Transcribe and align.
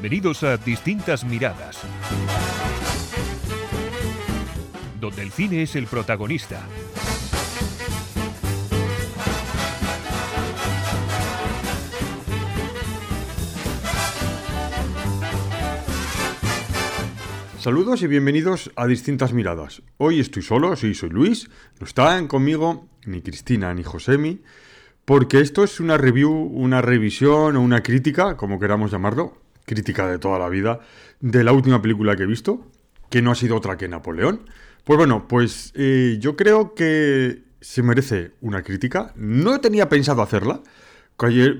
Bienvenidos 0.00 0.42
a 0.44 0.56
Distintas 0.56 1.26
Miradas, 1.26 1.78
donde 4.98 5.20
el 5.20 5.30
cine 5.30 5.60
es 5.64 5.76
el 5.76 5.86
protagonista. 5.86 6.66
Saludos 17.58 18.00
y 18.00 18.06
bienvenidos 18.06 18.72
a 18.76 18.86
Distintas 18.86 19.34
Miradas. 19.34 19.82
Hoy 19.98 20.18
estoy 20.20 20.40
solo, 20.40 20.76
sí, 20.76 20.94
soy 20.94 21.10
Luis, 21.10 21.50
no 21.78 21.86
están 21.86 22.26
conmigo 22.26 22.88
ni 23.04 23.20
Cristina 23.20 23.74
ni 23.74 23.82
Josemi, 23.82 24.40
porque 25.04 25.40
esto 25.40 25.62
es 25.62 25.78
una 25.78 25.98
review, 25.98 26.32
una 26.32 26.80
revisión 26.80 27.56
o 27.56 27.60
una 27.60 27.82
crítica, 27.82 28.38
como 28.38 28.58
queramos 28.58 28.90
llamarlo, 28.90 29.49
crítica 29.70 30.08
de 30.08 30.18
toda 30.18 30.38
la 30.40 30.48
vida, 30.48 30.80
de 31.20 31.44
la 31.44 31.52
última 31.52 31.80
película 31.80 32.16
que 32.16 32.24
he 32.24 32.26
visto, 32.26 32.66
que 33.08 33.22
no 33.22 33.30
ha 33.30 33.36
sido 33.36 33.56
otra 33.56 33.76
que 33.76 33.86
Napoleón. 33.88 34.50
Pues 34.82 34.96
bueno, 34.96 35.28
pues 35.28 35.72
eh, 35.76 36.16
yo 36.18 36.34
creo 36.34 36.74
que 36.74 37.44
se 37.60 37.82
merece 37.84 38.32
una 38.40 38.62
crítica. 38.62 39.12
No 39.14 39.60
tenía 39.60 39.88
pensado 39.88 40.22
hacerla, 40.22 40.60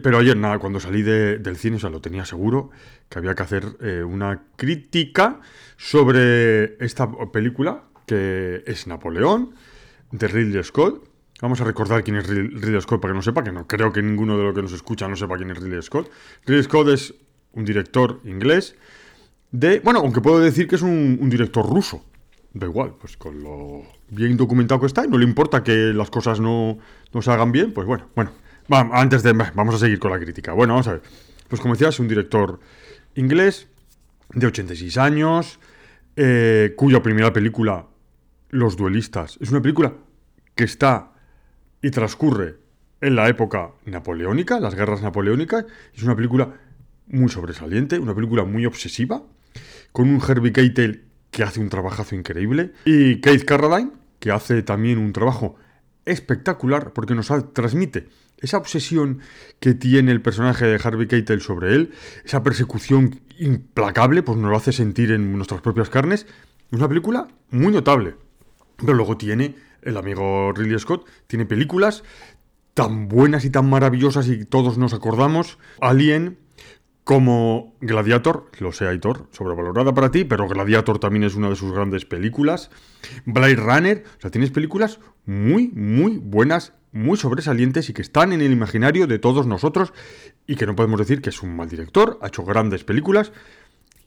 pero 0.03 0.19
ayer 0.19 0.37
nada, 0.37 0.59
cuando 0.59 0.81
salí 0.81 1.03
del 1.03 1.57
cine, 1.57 1.77
o 1.77 1.79
sea, 1.79 1.91
lo 1.91 2.01
tenía 2.01 2.25
seguro, 2.25 2.71
que 3.09 3.19
había 3.19 3.37
que 3.37 3.43
hacer 3.45 3.65
eh, 3.81 4.03
una 4.03 4.43
crítica 4.57 5.41
sobre 5.77 6.83
esta 6.85 7.09
película, 7.31 7.85
que 8.07 8.65
es 8.67 8.89
Napoleón, 8.89 9.55
de 10.11 10.27
Ridley 10.27 10.65
Scott. 10.65 11.07
Vamos 11.41 11.61
a 11.61 11.65
recordar 11.65 12.03
quién 12.03 12.17
es 12.17 12.27
Ridley 12.27 12.81
Scott 12.81 13.01
para 13.01 13.13
que 13.13 13.17
no 13.17 13.23
sepa, 13.23 13.45
que 13.45 13.53
no 13.53 13.69
creo 13.69 13.93
que 13.93 14.03
ninguno 14.03 14.37
de 14.37 14.45
los 14.45 14.55
que 14.55 14.63
nos 14.63 14.73
escucha 14.73 15.07
no 15.07 15.15
sepa 15.15 15.37
quién 15.37 15.51
es 15.51 15.59
Ridley 15.59 15.83
Scott. 15.83 16.11
Ridley 16.47 16.65
Scott 16.65 16.89
es 16.89 17.15
un 17.53 17.65
director 17.65 18.21
inglés 18.25 18.77
de... 19.51 19.81
Bueno, 19.81 20.01
aunque 20.01 20.21
puedo 20.21 20.41
decir 20.41 20.69
que 20.69 20.77
es 20.77 20.83
un, 20.83 21.29
director 21.31 21.69
ruso. 21.69 22.05
Da 22.53 22.67
igual, 22.67 22.95
pues 23.01 23.17
con 23.17 23.43
lo 23.43 23.83
bien 24.09 24.37
documentado 24.37 24.81
que 24.81 24.87
está 24.87 25.05
y 25.05 25.09
no 25.09 25.19
le 25.19 25.25
importa 25.25 25.63
que 25.63 25.93
las 25.95 26.11
cosas 26.11 26.41
no, 26.41 26.79
no 27.13 27.23
se 27.23 27.31
hagan 27.31 27.53
bien, 27.53 27.73
pues 27.73 27.87
bueno, 27.87 28.09
bueno. 28.17 28.33
antes 28.93 29.23
de... 29.23 29.33
Vamos 29.33 29.75
a 29.75 29.79
seguir 29.79 29.99
con 29.99 30.11
la 30.11 30.19
crítica. 30.19 30.53
Bueno, 30.53 30.75
vamos 30.75 30.89
a 30.89 30.93
ver. 30.93 31.03
Pues 31.49 31.61
como 31.61 31.75
decía, 31.75 31.89
es 31.89 32.01
un 32.01 32.09
director 32.09 32.61
inglés 33.15 33.69
de 34.33 34.47
86 34.47 34.99
años, 34.99 35.59
eh, 36.17 36.75
cuya 36.77 37.03
primera 37.03 37.33
película, 37.33 37.87
Los 38.51 38.77
Duelistas, 38.77 39.39
es 39.41 39.51
una 39.51 39.61
película 39.61 39.95
que 40.55 40.65
está 40.65 41.13
y 41.83 41.91
transcurre 41.91 42.57
en 43.01 43.17
la 43.17 43.29
época 43.29 43.71
napoleónica, 43.87 44.61
las 44.61 44.75
guerras 44.75 45.03
napoleónicas. 45.03 45.65
Es 45.95 46.03
una 46.03 46.15
película 46.15 46.53
muy 47.11 47.29
sobresaliente, 47.29 47.99
una 47.99 48.15
película 48.15 48.45
muy 48.45 48.67
obsesiva, 48.67 49.23
con 49.93 50.09
un 50.09 50.21
Herbie 50.27 50.53
Keitel 50.53 51.05
que 51.31 51.43
hace 51.43 51.61
un 51.61 51.69
trabajazo 51.69 52.15
increíble 52.15 52.73
y 52.85 53.21
Keith 53.21 53.45
Carradine 53.45 53.93
que 54.19 54.31
hace 54.31 54.63
también 54.63 54.99
un 54.99 55.13
trabajo 55.13 55.57
espectacular 56.05 56.93
porque 56.93 57.15
nos 57.15 57.33
transmite 57.53 58.09
esa 58.41 58.59
obsesión 58.59 59.21
que 59.59 59.75
tiene 59.75 60.13
el 60.13 60.23
personaje 60.23 60.67
de 60.67 60.81
Harvey 60.83 61.07
Keitel 61.07 61.41
sobre 61.41 61.75
él, 61.75 61.93
esa 62.25 62.43
persecución 62.43 63.21
implacable, 63.39 64.23
pues 64.23 64.39
nos 64.39 64.51
lo 64.51 64.57
hace 64.57 64.73
sentir 64.73 65.13
en 65.13 65.33
nuestras 65.37 65.61
propias 65.61 65.91
carnes. 65.91 66.27
Es 66.71 66.79
una 66.79 66.89
película 66.89 67.29
muy 67.51 67.73
notable. 67.73 68.17
Pero 68.77 68.95
luego 68.95 69.17
tiene, 69.19 69.57
el 69.83 69.97
amigo 69.97 70.53
Ridley 70.53 70.79
Scott, 70.79 71.07
tiene 71.27 71.45
películas 71.45 72.03
tan 72.73 73.09
buenas 73.09 73.45
y 73.45 73.51
tan 73.51 73.69
maravillosas 73.69 74.29
y 74.29 74.45
todos 74.47 74.79
nos 74.79 74.95
acordamos. 74.95 75.59
Alien, 75.83 76.39
como 77.11 77.75
Gladiator, 77.81 78.53
lo 78.61 78.71
sé, 78.71 78.87
Aitor, 78.87 79.27
sobrevalorada 79.33 79.93
para 79.93 80.13
ti, 80.13 80.23
pero 80.23 80.47
Gladiator 80.47 81.01
también 81.01 81.25
es 81.25 81.35
una 81.35 81.49
de 81.49 81.57
sus 81.57 81.73
grandes 81.73 82.05
películas. 82.05 82.71
Blade 83.25 83.57
Runner, 83.57 84.05
o 84.17 84.21
sea, 84.21 84.31
tienes 84.31 84.53
películas 84.53 85.01
muy, 85.27 85.73
muy 85.75 86.19
buenas, 86.19 86.73
muy 86.93 87.17
sobresalientes 87.17 87.91
y 87.91 87.95
que 87.95 88.03
están 88.03 88.33
en 88.33 88.43
el 88.43 88.53
imaginario 88.53 89.09
de 89.09 89.19
todos 89.19 89.49
nosotros 89.49 89.93
y 90.47 90.55
que 90.55 90.67
no 90.67 90.77
podemos 90.77 91.01
decir 91.01 91.21
que 91.21 91.31
es 91.31 91.43
un 91.43 91.57
mal 91.57 91.69
director, 91.69 92.17
ha 92.23 92.29
hecho 92.29 92.45
grandes 92.45 92.85
películas 92.85 93.33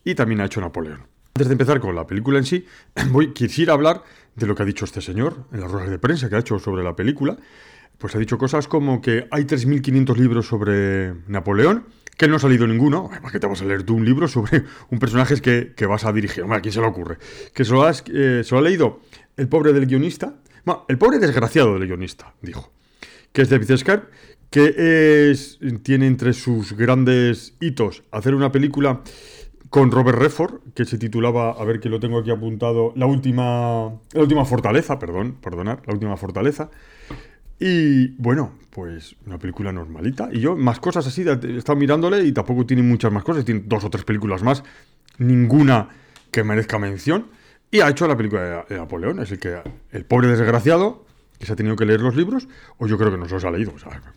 y 0.05 0.15
también 0.15 0.39
ha 0.39 0.45
hecho 0.45 0.61
Napoleón. 0.61 1.05
Antes 1.35 1.49
de 1.49 1.55
empezar 1.55 1.81
con 1.81 1.95
la 1.95 2.07
película 2.07 2.39
en 2.39 2.45
sí, 2.45 2.65
voy, 3.11 3.33
quisiera 3.33 3.73
hablar 3.73 4.03
de 4.37 4.47
lo 4.47 4.55
que 4.55 4.63
ha 4.63 4.65
dicho 4.65 4.85
este 4.85 5.01
señor 5.01 5.43
en 5.51 5.59
las 5.59 5.69
ruedas 5.69 5.89
de 5.89 5.99
prensa 5.99 6.29
que 6.29 6.37
ha 6.37 6.39
hecho 6.39 6.57
sobre 6.57 6.85
la 6.85 6.95
película. 6.95 7.35
Pues 7.97 8.15
ha 8.15 8.19
dicho 8.19 8.37
cosas 8.37 8.69
como 8.69 9.01
que 9.01 9.27
hay 9.29 9.43
3.500 9.43 10.15
libros 10.15 10.47
sobre 10.47 11.15
Napoleón, 11.27 11.85
que 12.17 12.27
no 12.27 12.35
ha 12.35 12.39
salido 12.39 12.67
ninguno. 12.67 13.09
¿Para 13.09 13.31
qué 13.31 13.39
te 13.39 13.47
vas 13.47 13.61
a 13.61 13.65
leer 13.65 13.83
tú 13.83 13.95
un 13.95 14.05
libro 14.05 14.27
sobre 14.27 14.63
un 14.89 14.99
personaje 14.99 15.39
que, 15.41 15.73
que 15.75 15.85
vas 15.85 16.05
a 16.05 16.13
dirigir? 16.13 16.43
¿a 16.49 16.61
quién 16.61 16.73
se 16.73 16.81
le 16.81 16.87
ocurre? 16.87 17.17
Que 17.53 17.65
se 17.65 17.71
lo, 17.71 17.89
eh, 17.89 18.43
ha 18.49 18.61
leído 18.61 18.99
el 19.37 19.47
pobre 19.47 19.73
del 19.73 19.85
guionista. 19.85 20.35
el 20.87 20.97
pobre 20.97 21.19
desgraciado 21.19 21.77
del 21.77 21.87
guionista, 21.87 22.33
dijo. 22.41 22.71
Que 23.31 23.41
es 23.41 23.49
David 23.49 23.75
Scarp, 23.77 24.09
que 24.51 25.31
es, 25.31 25.59
tiene 25.81 26.05
entre 26.05 26.33
sus 26.33 26.73
grandes 26.73 27.55
hitos 27.59 28.03
hacer 28.11 28.35
una 28.35 28.51
película 28.51 29.01
con 29.71 29.89
Robert 29.89 30.19
Redford, 30.19 30.59
que 30.75 30.85
se 30.85 30.99
titulaba, 30.99 31.49
a 31.49 31.65
ver 31.65 31.79
que 31.79 31.89
lo 31.89 31.99
tengo 31.99 32.19
aquí 32.19 32.29
apuntado, 32.29 32.93
La 32.95 33.07
última, 33.07 33.85
la 34.11 34.21
última 34.21 34.45
fortaleza, 34.45 34.99
perdón, 34.99 35.37
perdonar, 35.41 35.81
La 35.87 35.93
última 35.93 36.15
fortaleza. 36.15 36.69
Y 37.59 38.09
bueno, 38.21 38.53
pues 38.69 39.15
una 39.25 39.37
película 39.37 39.71
normalita. 39.71 40.29
Y 40.31 40.41
yo, 40.41 40.55
más 40.55 40.79
cosas 40.79 41.05
así, 41.07 41.21
he 41.21 41.57
estado 41.57 41.77
mirándole 41.77 42.23
y 42.23 42.31
tampoco 42.31 42.65
tiene 42.65 42.83
muchas 42.83 43.11
más 43.11 43.23
cosas. 43.23 43.45
Tiene 43.45 43.63
dos 43.65 43.83
o 43.83 43.89
tres 43.89 44.03
películas 44.03 44.43
más, 44.43 44.63
ninguna 45.17 45.89
que 46.31 46.43
merezca 46.43 46.79
mención. 46.79 47.27
Y 47.71 47.81
ha 47.81 47.89
hecho 47.89 48.07
la 48.07 48.17
película 48.17 48.65
de, 48.67 48.77
Napoleón. 48.77 49.19
Es 49.19 49.31
el 49.31 49.39
que, 49.39 49.61
el 49.91 50.05
pobre 50.05 50.27
desgraciado, 50.27 51.05
que 51.39 51.45
se 51.45 51.53
ha 51.53 51.55
tenido 51.55 51.75
que 51.75 51.85
leer 51.85 52.01
los 52.01 52.15
libros, 52.15 52.47
o 52.77 52.87
yo 52.87 52.97
creo 52.97 53.11
que 53.11 53.17
no 53.17 53.27
se 53.27 53.35
los 53.35 53.45
ha 53.45 53.51
leído. 53.51 53.73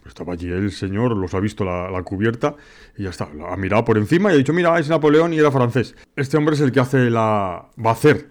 Estaba 0.06 0.34
allí 0.34 0.50
el 0.50 0.72
señor, 0.72 1.16
los 1.16 1.34
ha 1.34 1.40
visto 1.40 1.64
la, 1.64 1.90
la 1.90 2.02
cubierta 2.02 2.56
y 2.96 3.04
ya 3.04 3.10
está. 3.10 3.28
Ha 3.48 3.56
mirado 3.56 3.84
por 3.84 3.98
encima 3.98 4.30
y 4.30 4.34
ha 4.34 4.38
dicho, 4.38 4.52
mira, 4.52 4.78
es 4.78 4.88
Napoleón 4.88 5.32
y 5.32 5.38
era 5.38 5.50
francés. 5.50 5.94
Este 6.16 6.36
hombre 6.36 6.54
es 6.54 6.60
el 6.60 6.72
que 6.72 6.80
hace 6.80 7.10
la. 7.10 7.68
va 7.84 7.90
a 7.90 7.92
hacer, 7.92 8.28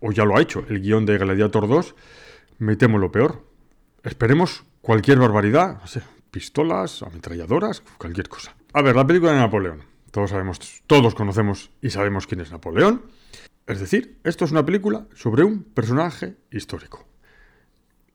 o 0.00 0.12
ya 0.12 0.24
lo 0.24 0.36
ha 0.36 0.40
hecho, 0.40 0.64
el 0.68 0.80
guion 0.80 1.06
de 1.06 1.18
Gladiator 1.18 1.68
2. 1.68 1.94
Me 2.58 2.76
temo 2.76 2.98
lo 2.98 3.10
peor 3.10 3.53
Esperemos 4.04 4.64
cualquier 4.82 5.18
barbaridad, 5.18 5.80
no 5.80 5.86
sé, 5.86 6.02
pistolas, 6.30 7.02
ametralladoras, 7.02 7.82
cualquier 7.96 8.28
cosa. 8.28 8.54
A 8.74 8.82
ver, 8.82 8.94
la 8.94 9.06
película 9.06 9.32
de 9.32 9.38
Napoleón. 9.38 9.82
Todos 10.10 10.30
sabemos, 10.30 10.82
todos 10.86 11.14
conocemos 11.14 11.70
y 11.80 11.88
sabemos 11.88 12.26
quién 12.26 12.42
es 12.42 12.52
Napoleón. 12.52 13.02
Es 13.66 13.80
decir, 13.80 14.18
esto 14.22 14.44
es 14.44 14.50
una 14.50 14.66
película 14.66 15.06
sobre 15.14 15.42
un 15.42 15.64
personaje 15.64 16.36
histórico. 16.50 17.08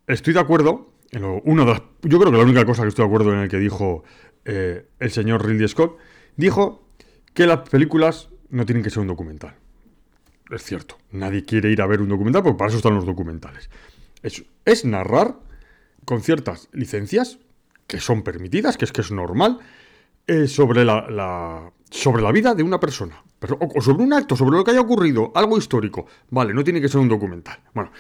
Estoy 0.06 0.36
de 0.36 0.40
acuerdo 0.40 0.94
en 1.10 1.24
lo, 1.24 1.42
uno 1.42 1.66
de 1.66 1.82
yo 2.04 2.20
creo 2.20 2.32
que 2.32 2.38
la 2.38 2.44
única 2.44 2.66
cosa 2.66 2.84
que 2.84 2.90
estoy 2.90 3.04
de 3.04 3.08
acuerdo 3.08 3.34
en 3.34 3.40
el 3.40 3.50
que 3.50 3.58
dijo 3.58 4.04
eh, 4.46 4.88
el 5.00 5.10
señor 5.10 5.44
Ridley 5.44 5.68
Scott, 5.68 5.98
dijo 6.36 6.88
que 7.34 7.48
las 7.48 7.68
películas 7.68 8.30
no 8.50 8.64
tienen 8.64 8.84
que 8.84 8.92
ser 8.92 9.00
un 9.00 9.08
documental. 9.08 9.56
Es 10.52 10.64
cierto, 10.64 10.98
nadie 11.12 11.44
quiere 11.46 11.72
ir 11.72 11.82
a 11.82 11.88
ver 11.88 12.00
un 12.00 12.10
documental 12.10 12.44
porque 12.44 12.60
para 12.60 12.70
eso 12.70 12.78
están 12.78 12.94
los 12.94 13.08
documentales. 13.08 13.72
Es, 14.22 14.44
es 14.66 14.86
narrar 14.86 15.49
con 16.09 16.24
ciertas 16.24 16.70
licencias 16.74 17.38
que 17.86 18.00
son 18.00 18.24
permitidas, 18.24 18.78
que 18.78 18.86
es 18.86 18.92
que 18.92 19.02
es 19.02 19.12
normal, 19.12 19.59
eh, 20.25 20.47
sobre, 20.47 20.84
la, 20.84 21.72
sobre 21.91 22.23
la 22.23 22.32
vida 22.32 22.56
de 22.56 22.64
una 22.64 22.79
persona. 22.79 23.23
Pero, 23.38 23.59
o, 23.61 23.79
sobre 23.79 24.02
un 24.02 24.14
acto, 24.14 24.35
sobre 24.35 24.58
lo 24.58 24.64
que 24.64 24.72
haya 24.72 24.82
ocurrido, 24.82 25.32
algo 25.35 25.59
histórico. 25.59 26.08
Vale, 26.32 26.52
no 26.52 26.64
tiene 26.64 26.82
que 26.82 26.90
ser 26.90 27.00
un 27.00 27.09
documental. 27.09 27.59
Bueno, 27.76 27.91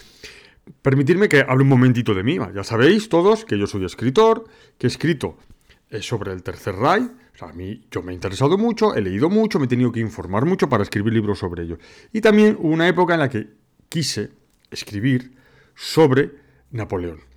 permitirme 0.81 1.29
que 1.29 1.45
hable 1.47 1.61
un 1.61 1.69
momentito 1.69 2.15
de 2.15 2.23
mí. 2.23 2.39
Ya 2.55 2.63
sabéis 2.63 3.09
todos 3.09 3.45
que 3.45 3.59
yo 3.59 3.67
soy 3.67 3.85
escritor, 3.85 4.45
que 4.79 4.87
he 4.87 4.89
escrito 4.89 5.37
eh, 5.91 6.01
sobre 6.01 6.33
el 6.33 6.41
Tercer 6.41 6.77
Reich. 6.77 7.11
A 7.41 7.53
mí 7.53 7.85
yo 7.91 8.01
me 8.01 8.11
he 8.11 8.15
interesado 8.15 8.57
mucho, 8.57 8.95
he 8.95 9.01
leído 9.01 9.29
mucho, 9.29 9.59
me 9.59 9.65
he 9.65 9.69
tenido 9.69 9.91
que 9.91 9.99
informar 9.99 10.47
mucho 10.47 10.67
para 10.67 10.81
escribir 10.81 11.13
libros 11.13 11.37
sobre 11.37 11.61
ello. 11.61 11.77
Y 12.11 12.21
también 12.21 12.57
hubo 12.59 12.69
una 12.69 12.87
época 12.87 13.13
en 13.13 13.19
la 13.19 13.29
que 13.29 13.49
quise 13.87 14.31
escribir 14.71 15.35
sobre 15.75 16.31
Napoleón 16.71 17.28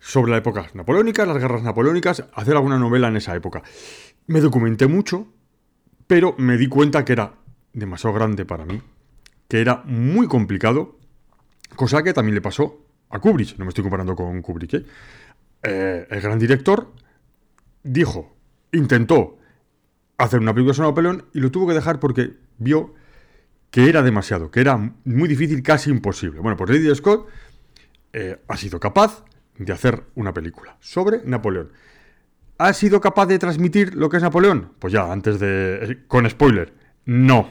sobre 0.00 0.30
la 0.32 0.38
época 0.38 0.70
napoleónica, 0.74 1.26
las 1.26 1.38
guerras 1.38 1.62
napoleónicas, 1.62 2.24
hacer 2.34 2.54
alguna 2.54 2.78
novela 2.78 3.08
en 3.08 3.16
esa 3.16 3.34
época. 3.34 3.62
Me 4.26 4.40
documenté 4.40 4.86
mucho, 4.86 5.28
pero 6.06 6.34
me 6.38 6.56
di 6.56 6.68
cuenta 6.68 7.04
que 7.04 7.12
era 7.12 7.34
demasiado 7.72 8.14
grande 8.14 8.44
para 8.44 8.64
mí, 8.64 8.80
que 9.48 9.60
era 9.60 9.82
muy 9.84 10.26
complicado, 10.26 10.98
cosa 11.74 12.02
que 12.02 12.12
también 12.12 12.34
le 12.34 12.40
pasó 12.40 12.86
a 13.10 13.18
Kubrick, 13.18 13.58
no 13.58 13.64
me 13.64 13.68
estoy 13.68 13.82
comparando 13.82 14.16
con 14.16 14.42
Kubrick, 14.42 14.74
¿eh? 14.74 14.84
Eh, 15.62 16.06
el 16.10 16.20
gran 16.20 16.38
director 16.38 16.92
dijo, 17.82 18.36
intentó 18.72 19.38
hacer 20.18 20.40
una 20.40 20.54
película 20.54 20.74
sobre 20.74 20.88
Napoleón 20.90 21.24
y 21.34 21.40
lo 21.40 21.50
tuvo 21.50 21.68
que 21.68 21.74
dejar 21.74 21.98
porque 21.98 22.36
vio 22.58 22.94
que 23.70 23.88
era 23.88 24.02
demasiado, 24.02 24.50
que 24.50 24.60
era 24.60 24.94
muy 25.04 25.28
difícil, 25.28 25.62
casi 25.62 25.90
imposible. 25.90 26.40
Bueno, 26.40 26.56
pues 26.56 26.70
Ridley 26.70 26.94
Scott 26.94 27.28
eh, 28.12 28.40
ha 28.48 28.56
sido 28.56 28.80
capaz 28.80 29.24
de 29.58 29.72
hacer 29.72 30.04
una 30.14 30.32
película 30.32 30.76
sobre 30.80 31.22
Napoleón. 31.24 31.72
¿Ha 32.58 32.72
sido 32.72 33.00
capaz 33.00 33.26
de 33.26 33.38
transmitir 33.38 33.94
lo 33.94 34.08
que 34.08 34.16
es 34.16 34.22
Napoleón? 34.22 34.72
Pues 34.78 34.92
ya, 34.92 35.10
antes 35.12 35.38
de... 35.38 36.04
con 36.08 36.28
spoiler, 36.28 36.72
No. 37.04 37.50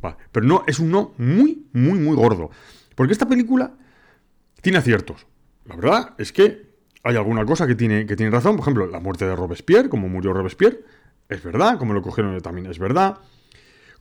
Vale, 0.00 0.16
pero 0.30 0.46
no, 0.46 0.64
es 0.66 0.78
un 0.78 0.90
no 0.90 1.14
muy, 1.18 1.66
muy, 1.72 1.98
muy 1.98 2.14
gordo. 2.14 2.50
Porque 2.94 3.12
esta 3.12 3.26
película 3.26 3.72
tiene 4.60 4.78
aciertos. 4.78 5.26
La 5.64 5.76
verdad 5.76 6.14
es 6.18 6.32
que 6.32 6.66
hay 7.02 7.16
alguna 7.16 7.44
cosa 7.44 7.66
que 7.66 7.74
tiene, 7.74 8.06
que 8.06 8.16
tiene 8.16 8.30
razón. 8.30 8.56
Por 8.56 8.62
ejemplo, 8.62 8.86
la 8.86 9.00
muerte 9.00 9.26
de 9.26 9.36
Robespierre, 9.36 9.88
como 9.88 10.08
murió 10.08 10.32
Robespierre, 10.32 10.80
es 11.28 11.42
verdad. 11.42 11.78
Como 11.78 11.92
lo 11.92 12.02
cogieron 12.02 12.40
también 12.40 12.66
es 12.66 12.78
verdad. 12.78 13.18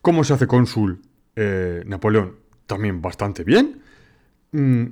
Cómo 0.02 0.24
se 0.24 0.34
hace 0.34 0.48
cónsul 0.48 1.02
eh, 1.36 1.84
Napoleón, 1.86 2.38
también 2.66 3.02
bastante 3.02 3.44
bien. 3.44 3.82
Mm, 4.52 4.86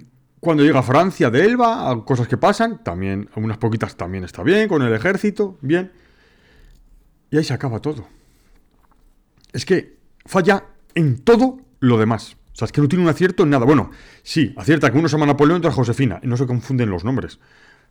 cuando 0.43 0.63
llega 0.63 0.79
a 0.79 0.83
Francia 0.83 1.29
de 1.29 1.45
Elba, 1.45 2.03
cosas 2.03 2.27
que 2.27 2.35
pasan, 2.35 2.83
también, 2.83 3.29
unas 3.37 3.57
poquitas 3.57 3.95
también 3.95 4.25
está 4.25 4.43
bien, 4.43 4.67
con 4.67 4.81
el 4.81 4.93
ejército, 4.93 5.57
bien. 5.61 5.93
Y 7.31 7.37
ahí 7.37 7.45
se 7.45 7.53
acaba 7.53 7.79
todo. 7.79 8.05
Es 9.53 9.65
que 9.65 9.97
falla 10.25 10.65
en 10.95 11.23
todo 11.23 11.61
lo 11.79 11.97
demás. 11.97 12.35
O 12.51 12.55
sea, 12.55 12.65
es 12.65 12.73
que 12.73 12.81
no 12.81 12.89
tiene 12.89 13.05
un 13.05 13.09
acierto 13.09 13.43
en 13.43 13.51
nada. 13.51 13.65
Bueno, 13.65 13.91
sí, 14.21 14.53
acierta 14.57 14.91
que 14.91 14.97
uno 14.97 15.07
se 15.07 15.13
llama 15.13 15.27
Napoleón 15.27 15.57
y 15.57 15.59
otro 15.59 15.71
Josefina, 15.71 16.19
y 16.21 16.27
no 16.27 16.35
se 16.35 16.45
confunden 16.45 16.89
los 16.89 17.05
nombres. 17.05 17.39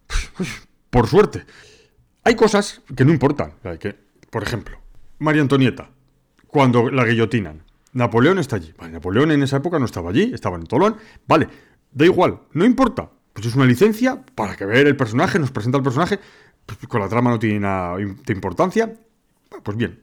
Por 0.90 1.08
suerte. 1.08 1.46
Hay 2.22 2.34
cosas 2.34 2.82
que 2.94 3.06
no 3.06 3.12
importan. 3.12 3.54
Que, 3.80 3.96
por 4.28 4.42
ejemplo, 4.42 4.78
María 5.18 5.40
Antonieta, 5.40 5.88
cuando 6.46 6.90
la 6.90 7.04
guillotinan. 7.04 7.62
Napoleón 7.94 8.38
está 8.38 8.56
allí. 8.56 8.74
Vale, 8.76 8.92
Napoleón 8.92 9.30
en 9.32 9.42
esa 9.42 9.56
época 9.56 9.78
no 9.78 9.86
estaba 9.86 10.10
allí, 10.10 10.32
estaba 10.34 10.56
en 10.56 10.64
Tolón. 10.64 10.96
Vale, 11.26 11.48
da 11.92 12.04
igual, 12.04 12.40
no 12.52 12.64
importa. 12.64 13.10
Pues 13.32 13.46
es 13.46 13.54
una 13.54 13.64
licencia 13.64 14.22
para 14.34 14.56
que 14.56 14.66
ver 14.66 14.86
el 14.86 14.96
personaje, 14.96 15.38
nos 15.38 15.50
presenta 15.50 15.78
el 15.78 15.84
personaje. 15.84 16.18
Pues 16.66 16.78
con 16.86 17.00
la 17.00 17.08
trama 17.08 17.30
no 17.30 17.38
tiene 17.38 17.60
nada 17.60 17.96
de 17.96 18.32
importancia. 18.32 18.92
Pues 19.62 19.76
bien, 19.76 20.00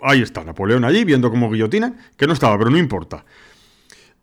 ahí 0.00 0.22
está, 0.22 0.44
Napoleón 0.44 0.84
allí 0.84 1.04
viendo 1.04 1.30
cómo 1.30 1.50
guillotinan, 1.50 1.96
que 2.16 2.26
no 2.26 2.32
estaba, 2.32 2.56
pero 2.58 2.70
no 2.70 2.78
importa. 2.78 3.24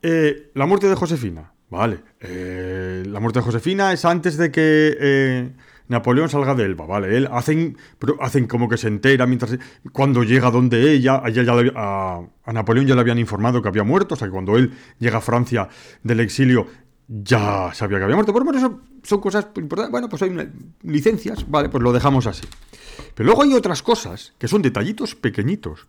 Eh, 0.02 0.52
la 0.56 0.66
muerte 0.66 0.88
de 0.88 0.96
Josefina, 0.96 1.54
vale. 1.70 2.00
Eh, 2.20 3.04
la 3.08 3.20
muerte 3.20 3.40
de 3.40 3.46
Josefina 3.46 3.94
es 3.94 4.06
antes 4.06 4.38
de 4.38 4.52
que 4.52 4.98
eh, 5.00 5.52
Napoleón 5.88 6.30
salga 6.30 6.56
de 6.56 6.64
Elba, 6.64 6.86
vale. 6.86 7.18
Él 7.18 7.28
hacen, 7.32 7.78
hacen 8.20 8.48
como 8.48 8.70
que 8.70 8.78
se 8.78 8.88
entera 8.88 9.28
mientras 9.28 9.58
cuando 9.92 10.24
llega 10.24 10.50
donde 10.50 10.92
ella, 10.92 11.22
ya 11.30 11.44
a, 11.76 12.54
Napoleón 12.54 12.88
ya 12.88 12.96
le 12.96 13.02
habían 13.02 13.20
informado 13.20 13.62
que 13.62 13.68
había 13.68 13.84
muerto, 13.84 14.16
o 14.16 14.18
sea 14.18 14.28
que 14.28 14.32
cuando 14.32 14.58
él 14.58 14.72
llega 15.00 15.18
a 15.18 15.22
Francia 15.22 15.70
del 16.04 16.22
exilio 16.22 16.68
ya 17.08 17.72
sabía 17.74 17.98
que 17.98 18.04
había 18.06 18.16
muerto. 18.16 18.34
Pero 18.34 18.46
bueno, 18.46 18.60
eso 18.60 18.82
son 19.04 19.20
cosas 19.20 19.48
importantes. 19.56 19.92
Bueno, 19.92 20.10
pues 20.10 20.22
hay 20.22 20.32
licencias, 20.84 21.50
vale, 21.50 21.70
pues 21.70 21.84
lo 21.84 21.92
dejamos 21.92 22.28
así. 22.28 22.48
Pero 23.16 23.28
luego 23.28 23.44
hay 23.44 23.54
otras 23.54 23.82
cosas 23.84 24.34
que 24.38 24.48
son 24.48 24.62
detallitos 24.62 25.16
pequeñitos, 25.16 25.88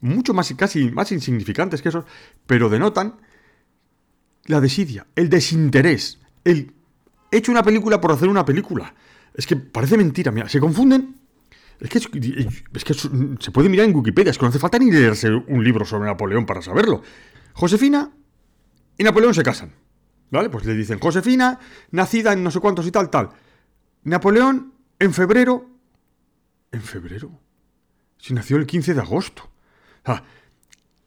mucho 0.00 0.34
más 0.34 0.52
casi 0.56 0.90
más 0.90 1.12
insignificantes 1.12 1.82
que 1.82 1.88
esos, 1.88 2.04
pero 2.46 2.68
denotan 2.68 3.16
la 4.46 4.60
desidia, 4.60 5.06
el 5.14 5.28
desinterés, 5.28 6.18
el 6.44 6.72
he 7.30 7.36
hecho 7.38 7.52
una 7.52 7.62
película 7.62 8.00
por 8.00 8.12
hacer 8.12 8.28
una 8.28 8.44
película. 8.44 8.94
Es 9.34 9.46
que 9.46 9.56
parece 9.56 9.96
mentira, 9.96 10.32
mira, 10.32 10.48
se 10.48 10.60
confunden. 10.60 11.16
Es 11.80 11.90
que, 11.90 11.98
es 11.98 12.84
que 12.84 12.94
se 12.94 13.50
puede 13.52 13.68
mirar 13.68 13.86
en 13.86 13.94
Wikipedia, 13.94 14.30
es 14.30 14.38
que 14.38 14.42
no 14.42 14.48
hace 14.48 14.58
falta 14.58 14.78
ni 14.78 14.90
leerse 14.90 15.30
un 15.30 15.62
libro 15.62 15.84
sobre 15.84 16.06
Napoleón 16.06 16.44
para 16.44 16.60
saberlo. 16.60 17.02
Josefina 17.52 18.10
y 18.96 19.04
Napoleón 19.04 19.34
se 19.34 19.44
casan. 19.44 19.72
¿Vale? 20.30 20.50
Pues 20.50 20.64
le 20.64 20.74
dicen 20.74 20.98
Josefina, 20.98 21.58
nacida 21.90 22.32
en 22.32 22.42
no 22.42 22.50
sé 22.50 22.60
cuántos 22.60 22.86
y 22.86 22.90
tal, 22.90 23.10
tal. 23.10 23.30
Napoleón, 24.04 24.74
en 24.98 25.14
febrero. 25.14 25.66
¿En 26.70 26.82
febrero? 26.82 27.30
Si 28.18 28.34
nació 28.34 28.56
el 28.56 28.66
15 28.66 28.94
de 28.94 29.00
agosto. 29.00 29.50
Sea, 30.04 30.22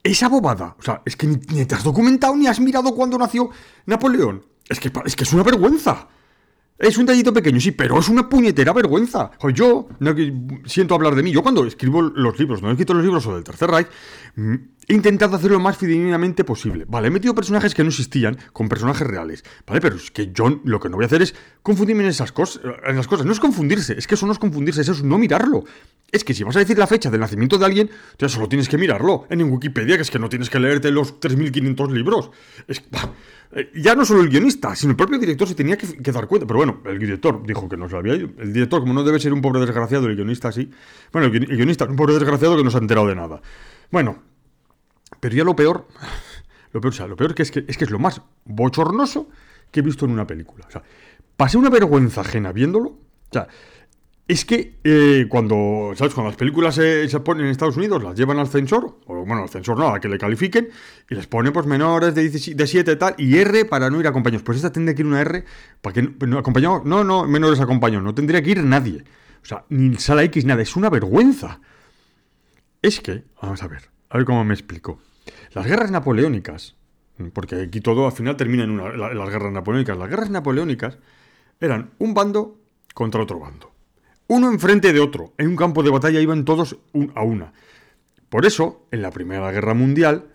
esa 0.03 0.29
bobada. 0.29 0.75
O 0.79 0.81
sea, 0.81 1.01
es 1.05 1.15
que 1.15 1.27
ni, 1.27 1.65
te 1.65 1.75
has 1.75 1.83
documentado 1.83 2.35
ni 2.35 2.47
has 2.47 2.59
mirado 2.59 2.93
cuándo 2.95 3.17
nació 3.17 3.49
Napoleón. 3.85 4.45
Es 4.67 4.79
que, 4.79 4.91
es 5.05 5.15
que 5.15 5.23
es 5.23 5.33
una 5.33 5.43
vergüenza. 5.43 6.07
Es 6.81 6.97
un 6.97 7.05
tallito 7.05 7.31
pequeño, 7.31 7.59
sí, 7.59 7.71
pero 7.73 7.99
es 7.99 8.09
una 8.09 8.27
puñetera 8.27 8.73
vergüenza. 8.73 9.29
Yo 9.53 9.87
no 9.99 10.15
siento 10.65 10.95
hablar 10.95 11.13
de 11.13 11.21
mí. 11.21 11.31
Yo 11.31 11.43
cuando 11.43 11.63
escribo 11.63 12.01
los 12.01 12.39
libros, 12.39 12.63
no 12.63 12.69
he 12.69 12.71
escrito 12.71 12.95
los 12.95 13.03
libros 13.03 13.21
sobre 13.21 13.37
el 13.37 13.43
Tercer 13.43 13.69
Reich, 13.69 13.87
mm, 14.35 14.55
he 14.87 14.95
intentado 14.95 15.35
hacerlo 15.35 15.57
lo 15.57 15.63
más 15.63 15.77
fidedigamente 15.77 16.43
posible. 16.43 16.85
Vale, 16.87 17.09
he 17.09 17.11
metido 17.11 17.35
personajes 17.35 17.75
que 17.75 17.83
no 17.83 17.89
existían 17.89 18.35
con 18.51 18.67
personajes 18.67 19.05
reales. 19.05 19.43
Vale, 19.67 19.79
pero 19.79 19.95
es 19.95 20.09
que 20.09 20.31
yo 20.33 20.59
lo 20.63 20.79
que 20.79 20.89
no 20.89 20.95
voy 20.95 21.03
a 21.03 21.05
hacer 21.05 21.21
es 21.21 21.35
confundirme 21.61 22.01
en 22.01 22.09
esas 22.09 22.31
cosas. 22.31 22.63
En 22.87 22.95
las 22.95 23.07
cosas. 23.07 23.27
No 23.27 23.31
es 23.31 23.39
confundirse, 23.39 23.93
es 23.95 24.07
que 24.07 24.15
eso 24.15 24.25
no 24.25 24.31
es 24.31 24.39
confundirse, 24.39 24.81
eso 24.81 24.93
es 24.93 25.03
no 25.03 25.19
mirarlo. 25.19 25.65
Es 26.11 26.23
que 26.23 26.33
si 26.33 26.43
vas 26.43 26.55
a 26.55 26.59
decir 26.59 26.77
la 26.77 26.87
fecha 26.87 27.09
del 27.09 27.21
nacimiento 27.21 27.57
de 27.57 27.65
alguien, 27.65 27.89
ya 28.17 28.27
solo 28.27 28.49
tienes 28.49 28.67
que 28.67 28.77
mirarlo 28.77 29.27
en 29.29 29.43
Wikipedia, 29.43 29.95
que 29.95 30.01
es 30.01 30.11
que 30.11 30.19
no 30.19 30.29
tienes 30.29 30.49
que 30.49 30.59
leerte 30.59 30.91
los 30.91 31.19
3.500 31.19 31.91
libros. 31.91 32.31
Es, 32.67 32.79
eh, 32.79 32.83
ya 33.75 33.95
no 33.95 34.05
solo 34.05 34.21
el 34.21 34.29
guionista, 34.29 34.75
sino 34.75 34.91
el 34.91 34.97
propio 34.97 35.19
director 35.19 35.47
se 35.47 35.55
tenía 35.55 35.77
que, 35.77 36.11
dar 36.11 36.27
cuenta. 36.27 36.47
Pero 36.47 36.57
bueno, 36.57 36.81
el 36.85 36.99
director 36.99 37.45
dijo 37.45 37.67
que 37.67 37.77
no 37.77 37.89
sabía. 37.89 38.13
El 38.13 38.53
director, 38.53 38.81
como 38.81 38.93
no 38.93 39.03
debe 39.03 39.19
ser 39.19 39.33
un 39.33 39.41
pobre 39.41 39.59
desgraciado, 39.59 40.07
el 40.07 40.15
guionista 40.15 40.51
sí. 40.51 40.69
Bueno, 41.11 41.27
el, 41.27 41.45
guionista, 41.45 41.85
un 41.85 41.95
pobre 41.95 42.13
desgraciado 42.13 42.55
que 42.55 42.63
no 42.63 42.71
se 42.71 42.77
ha 42.77 42.81
enterado 42.81 43.07
de 43.07 43.15
nada. 43.15 43.41
Bueno, 43.91 44.23
pero 45.19 45.35
ya 45.35 45.43
lo 45.43 45.55
peor, 45.55 45.87
lo 46.71 46.81
peor, 46.81 46.93
o 46.93 46.95
sea, 46.95 47.07
lo 47.07 47.15
peor 47.15 47.35
que 47.35 47.43
es 47.43 47.51
que 47.51 47.65
es 47.67 47.77
que 47.77 47.83
es 47.83 47.91
lo 47.91 47.99
más 47.99 48.21
bochornoso 48.45 49.29
que 49.69 49.81
he 49.81 49.83
visto 49.83 50.05
en 50.05 50.11
una 50.11 50.25
película. 50.25 50.65
O 50.67 50.71
sea, 50.71 50.83
pasé 51.35 51.57
una 51.57 51.69
vergüenza 51.69 52.21
ajena 52.21 52.53
viéndolo. 52.53 52.89
O 52.89 53.33
sea, 53.33 53.47
es 54.31 54.45
que 54.45 54.77
eh, 54.85 55.25
cuando, 55.27 55.91
¿sabes? 55.93 56.13
Cuando 56.13 56.29
las 56.29 56.37
películas 56.37 56.75
se, 56.75 57.19
ponen 57.19 57.47
en 57.47 57.51
Estados 57.51 57.75
Unidos, 57.75 58.01
las 58.01 58.15
llevan 58.15 58.39
al 58.39 58.47
censor, 58.47 58.99
o 59.05 59.25
bueno, 59.25 59.43
al 59.43 59.49
censor 59.49 59.77
no, 59.77 59.89
a 59.89 59.99
que 59.99 60.07
le 60.07 60.17
califiquen, 60.17 60.69
y 61.09 61.15
les 61.15 61.27
pone 61.27 61.51
pues 61.51 61.65
menores 61.65 62.15
de, 62.15 62.29
7 62.29 62.91
y 62.93 62.95
tal, 62.95 63.13
y 63.17 63.37
R 63.37 63.65
para 63.65 63.89
no 63.89 63.99
ir 63.99 64.07
acompañados. 64.07 64.43
Pues 64.43 64.55
esta 64.55 64.71
tendría 64.71 64.95
que 64.95 65.01
ir 65.01 65.05
una 65.05 65.19
R 65.19 65.43
para 65.81 65.93
que 65.93 66.03
no, 66.25 66.37
acompañados, 66.37 66.85
no, 66.85 67.03
no, 67.03 67.27
menores 67.27 67.59
acompañados, 67.59 68.05
no 68.05 68.15
tendría 68.15 68.41
que 68.41 68.51
ir 68.51 68.63
nadie. 68.63 69.03
O 69.43 69.45
sea, 69.45 69.65
ni 69.67 69.97
sala 69.97 70.23
X, 70.23 70.45
nada, 70.45 70.61
es 70.61 70.77
una 70.77 70.89
vergüenza. 70.89 71.59
Es 72.81 73.01
que, 73.01 73.25
vamos 73.41 73.61
a 73.61 73.67
ver, 73.67 73.89
a 74.09 74.15
ver 74.15 74.25
cómo 74.25 74.45
me 74.45 74.53
explico. 74.53 75.01
Las 75.51 75.65
guerras 75.65 75.91
napoleónicas, 75.91 76.77
porque 77.33 77.55
aquí 77.55 77.81
todo 77.81 78.05
al 78.05 78.13
final 78.13 78.37
termina 78.37 78.63
en, 78.63 78.69
una, 78.69 78.91
las 78.95 79.29
guerras 79.29 79.51
napoleónicas, 79.51 79.97
las 79.97 80.09
guerras 80.09 80.29
napoleónicas 80.29 80.99
eran 81.59 81.91
un 81.99 82.13
bando 82.13 82.61
contra 82.93 83.21
otro 83.21 83.37
bando 83.37 83.70
uno 84.31 84.49
enfrente 84.49 84.93
de 84.93 85.01
otro. 85.01 85.33
En 85.37 85.49
un 85.49 85.57
campo 85.57 85.83
de 85.83 85.89
batalla 85.89 86.21
iban 86.21 86.45
todos 86.45 86.77
a 87.15 87.21
una. 87.21 87.51
Por 88.29 88.45
eso, 88.45 88.87
en 88.89 89.01
la 89.01 89.11
Primera 89.11 89.51
Guerra 89.51 89.73
Mundial, 89.73 90.29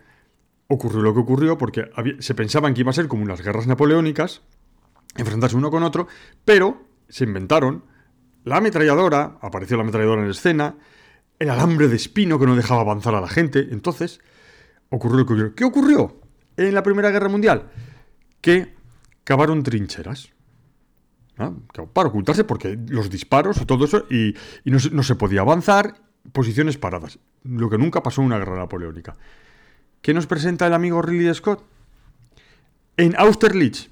ocurrió 0.67 1.01
lo 1.01 1.15
que 1.15 1.21
ocurrió, 1.21 1.57
porque 1.57 1.89
se 2.19 2.35
pensaban 2.35 2.75
que 2.75 2.81
iba 2.81 2.91
a 2.91 2.93
ser 2.93 3.07
como 3.07 3.23
unas 3.23 3.41
guerras 3.41 3.65
napoleónicas, 3.65 4.43
enfrentarse 5.15 5.55
uno 5.55 5.71
con 5.71 5.81
otro, 5.81 6.07
pero 6.45 6.83
se 7.09 7.23
inventaron 7.23 7.85
la 8.43 8.57
ametralladora, 8.57 9.39
apareció 9.41 9.77
la 9.77 9.81
ametralladora 9.81 10.21
en 10.21 10.29
escena, 10.29 10.75
el 11.39 11.49
alambre 11.49 11.87
de 11.87 11.95
espino 11.95 12.37
que 12.37 12.45
no 12.45 12.55
dejaba 12.55 12.81
avanzar 12.81 13.15
a 13.15 13.21
la 13.21 13.27
gente. 13.27 13.67
Entonces, 13.71 14.21
ocurrió 14.89 15.17
lo 15.17 15.25
que 15.25 15.33
ocurrió. 15.33 15.55
¿Qué 15.55 15.63
ocurrió 15.63 16.21
en 16.55 16.75
la 16.75 16.83
Primera 16.83 17.09
Guerra 17.09 17.29
Mundial? 17.29 17.71
Que 18.41 18.75
cavaron 19.23 19.63
trincheras. 19.63 20.36
Para 21.93 22.09
ocultarse 22.09 22.43
porque 22.43 22.77
los 22.87 23.09
disparos 23.09 23.61
y 23.61 23.65
todo 23.65 23.85
eso, 23.85 24.05
y, 24.09 24.33
no, 24.65 25.03
se, 25.03 25.15
podía 25.15 25.41
avanzar, 25.41 26.01
posiciones 26.31 26.77
paradas. 26.77 27.19
Lo 27.43 27.69
que 27.69 27.77
nunca 27.77 28.01
pasó 28.01 28.21
en 28.21 28.27
una 28.27 28.39
guerra 28.39 28.57
napoleónica. 28.57 29.15
¿Qué 30.01 30.13
nos 30.13 30.25
presenta 30.25 30.65
el 30.65 30.73
amigo 30.73 31.01
Ridley 31.01 31.33
Scott? 31.35 31.63
En 32.97 33.15
Austerlitz, 33.17 33.89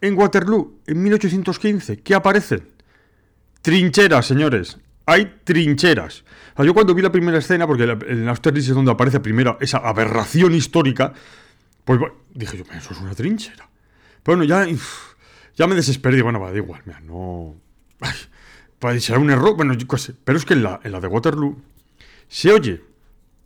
en 0.00 0.16
Waterloo, 0.16 0.80
en 0.86 1.02
1815, 1.02 1.98
¿qué 1.98 2.14
aparecen? 2.14 2.66
Trincheras, 3.60 4.26
señores. 4.26 4.78
Hay 5.04 5.40
trincheras. 5.44 6.24
yo 6.58 6.72
cuando 6.72 6.94
vi 6.94 7.02
la 7.02 7.12
primera 7.12 7.38
escena, 7.38 7.66
porque 7.66 7.84
en 7.84 8.28
Austerlitz 8.28 8.68
es 8.68 8.74
donde 8.74 8.92
aparece 8.92 9.20
primero 9.20 9.58
esa 9.60 9.78
aberración 9.78 10.54
histórica, 10.54 11.12
pues 11.84 12.00
dije 12.32 12.56
yo, 12.56 12.64
eso 12.74 12.94
es 12.94 13.00
una 13.00 13.14
trinchera. 13.14 13.68
Bueno, 14.24 14.44
ya... 14.44 14.66
Ya 15.56 15.66
me 15.66 15.74
desesperé 15.74 16.22
bueno, 16.22 16.38
va, 16.38 16.50
da 16.50 16.56
igual, 16.56 16.82
mira, 16.84 17.00
no... 17.00 17.56
Ay, 18.00 18.12
puede 18.78 19.00
ser 19.00 19.18
un 19.18 19.30
error, 19.30 19.56
bueno, 19.56 19.74
yo 19.74 19.88
qué 19.88 19.98
sé. 19.98 20.14
Pero 20.24 20.38
es 20.38 20.44
que 20.44 20.54
en 20.54 20.62
la, 20.62 20.80
en 20.84 20.92
la 20.92 21.00
de 21.00 21.08
Waterloo 21.08 21.60
se 22.28 22.52
oye 22.52 22.82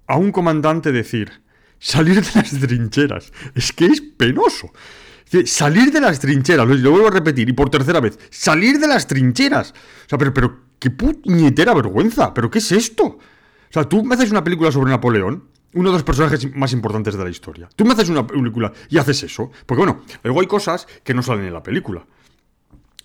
a 0.06 0.16
un 0.16 0.32
comandante 0.32 0.90
decir 0.90 1.30
salir 1.78 2.20
de 2.22 2.30
las 2.34 2.50
trincheras. 2.50 3.32
Es 3.54 3.72
que 3.72 3.86
es 3.86 4.00
penoso. 4.00 4.72
Salir 5.44 5.92
de 5.92 6.00
las 6.00 6.18
trincheras, 6.18 6.66
lo, 6.66 6.90
vuelvo 6.90 7.06
a 7.06 7.12
repetir, 7.12 7.48
y 7.48 7.52
por 7.52 7.70
tercera 7.70 8.00
vez, 8.00 8.18
salir 8.30 8.80
de 8.80 8.88
las 8.88 9.06
trincheras. 9.06 9.70
O 9.70 10.08
sea, 10.08 10.18
pero, 10.18 10.34
pero, 10.34 10.60
qué 10.80 10.90
puñetera 10.90 11.72
vergüenza, 11.74 12.34
pero 12.34 12.50
¿qué 12.50 12.58
es 12.58 12.72
esto? 12.72 13.04
O 13.04 13.72
sea, 13.72 13.84
tú 13.84 14.02
me 14.02 14.16
haces 14.16 14.32
una 14.32 14.42
película 14.42 14.72
sobre 14.72 14.90
Napoleón 14.90 15.44
uno 15.74 15.90
de 15.90 15.94
los 15.94 16.02
personajes 16.02 16.54
más 16.54 16.72
importantes 16.72 17.16
de 17.16 17.24
la 17.24 17.30
historia. 17.30 17.68
Tú 17.76 17.84
me 17.84 17.92
haces 17.92 18.08
una 18.08 18.26
película 18.26 18.72
y 18.88 18.98
haces 18.98 19.22
eso. 19.22 19.50
Porque 19.66 19.84
bueno, 19.84 20.02
luego 20.22 20.40
hay 20.40 20.46
cosas 20.46 20.86
que 21.04 21.14
no 21.14 21.22
salen 21.22 21.46
en 21.46 21.52
la 21.52 21.62
película. 21.62 22.04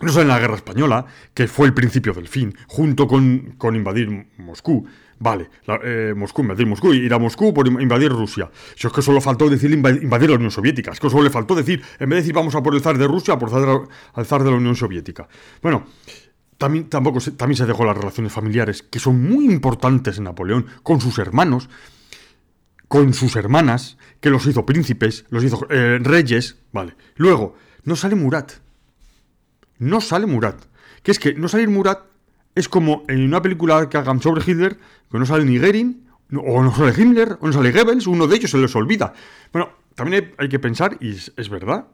no 0.00 0.10
sale 0.10 0.22
en 0.22 0.28
la 0.28 0.38
guerra 0.38 0.56
española, 0.56 1.06
que 1.32 1.48
fue 1.48 1.66
el 1.66 1.74
principio 1.74 2.12
del 2.12 2.28
fin, 2.28 2.54
junto 2.66 3.06
con, 3.06 3.54
con 3.56 3.76
invadir 3.76 4.28
Moscú. 4.38 4.86
Vale, 5.18 5.48
la, 5.64 5.80
eh, 5.82 6.12
Moscú, 6.14 6.42
invadir 6.42 6.66
Moscú, 6.66 6.92
ir 6.92 7.12
a 7.14 7.18
Moscú 7.18 7.54
por 7.54 7.66
invadir 7.66 8.10
Rusia. 8.10 8.50
Si 8.74 8.86
es 8.86 8.92
que 8.92 9.00
solo 9.00 9.20
faltó 9.22 9.48
decir 9.48 9.70
invadir 9.70 10.28
la 10.28 10.36
Unión 10.36 10.50
Soviética, 10.50 10.90
es 10.90 11.00
que 11.00 11.08
solo 11.08 11.22
le 11.22 11.30
faltó 11.30 11.54
decir, 11.54 11.82
en 11.98 12.10
vez 12.10 12.16
de 12.18 12.22
decir 12.22 12.34
vamos 12.34 12.54
a 12.54 12.62
por 12.62 12.74
el 12.74 12.82
zar 12.82 12.98
de 12.98 13.06
Rusia, 13.06 13.38
por 13.38 13.48
el 13.48 14.26
zar 14.26 14.44
de 14.44 14.50
la 14.50 14.56
Unión 14.56 14.76
Soviética. 14.76 15.26
Bueno, 15.62 15.86
también, 16.58 16.90
tampoco 16.90 17.20
se, 17.20 17.32
también 17.32 17.56
se 17.56 17.64
dejó 17.64 17.84
las 17.84 17.96
relaciones 17.96 18.32
familiares, 18.32 18.82
que 18.82 18.98
son 18.98 19.22
muy 19.22 19.46
importantes 19.46 20.18
en 20.18 20.24
Napoleón, 20.24 20.66
con 20.82 21.00
sus 21.00 21.18
hermanos, 21.18 21.70
con 22.88 23.14
sus 23.14 23.36
hermanas, 23.36 23.98
que 24.20 24.30
los 24.30 24.46
hizo 24.46 24.64
príncipes, 24.66 25.24
los 25.30 25.44
hizo 25.44 25.66
eh, 25.70 25.98
reyes, 26.00 26.56
vale. 26.72 26.94
Luego, 27.16 27.56
no 27.84 27.96
sale 27.96 28.14
Murat. 28.14 28.52
No 29.78 30.00
sale 30.00 30.26
Murat. 30.26 30.64
Que 31.02 31.10
es 31.10 31.18
que 31.18 31.34
no 31.34 31.48
salir 31.48 31.68
Murat 31.68 32.04
es 32.54 32.68
como 32.68 33.04
en 33.08 33.22
una 33.22 33.42
película 33.42 33.88
que 33.88 33.98
hagan 33.98 34.20
sobre 34.20 34.42
Hitler, 34.44 34.78
que 35.10 35.18
no 35.18 35.26
sale 35.26 35.44
ni 35.44 35.58
Goering, 35.58 36.06
o 36.34 36.62
no 36.62 36.74
sale 36.74 37.00
Himmler, 37.00 37.38
o 37.40 37.46
no 37.46 37.52
sale 37.52 37.70
Goebbels, 37.70 38.06
uno 38.06 38.26
de 38.26 38.36
ellos 38.36 38.50
se 38.50 38.58
les 38.58 38.74
olvida. 38.74 39.12
Bueno, 39.52 39.70
también 39.94 40.34
hay, 40.38 40.48
que 40.48 40.58
pensar, 40.58 40.96
y 41.00 41.10
es, 41.10 41.48
verdad, 41.50 41.86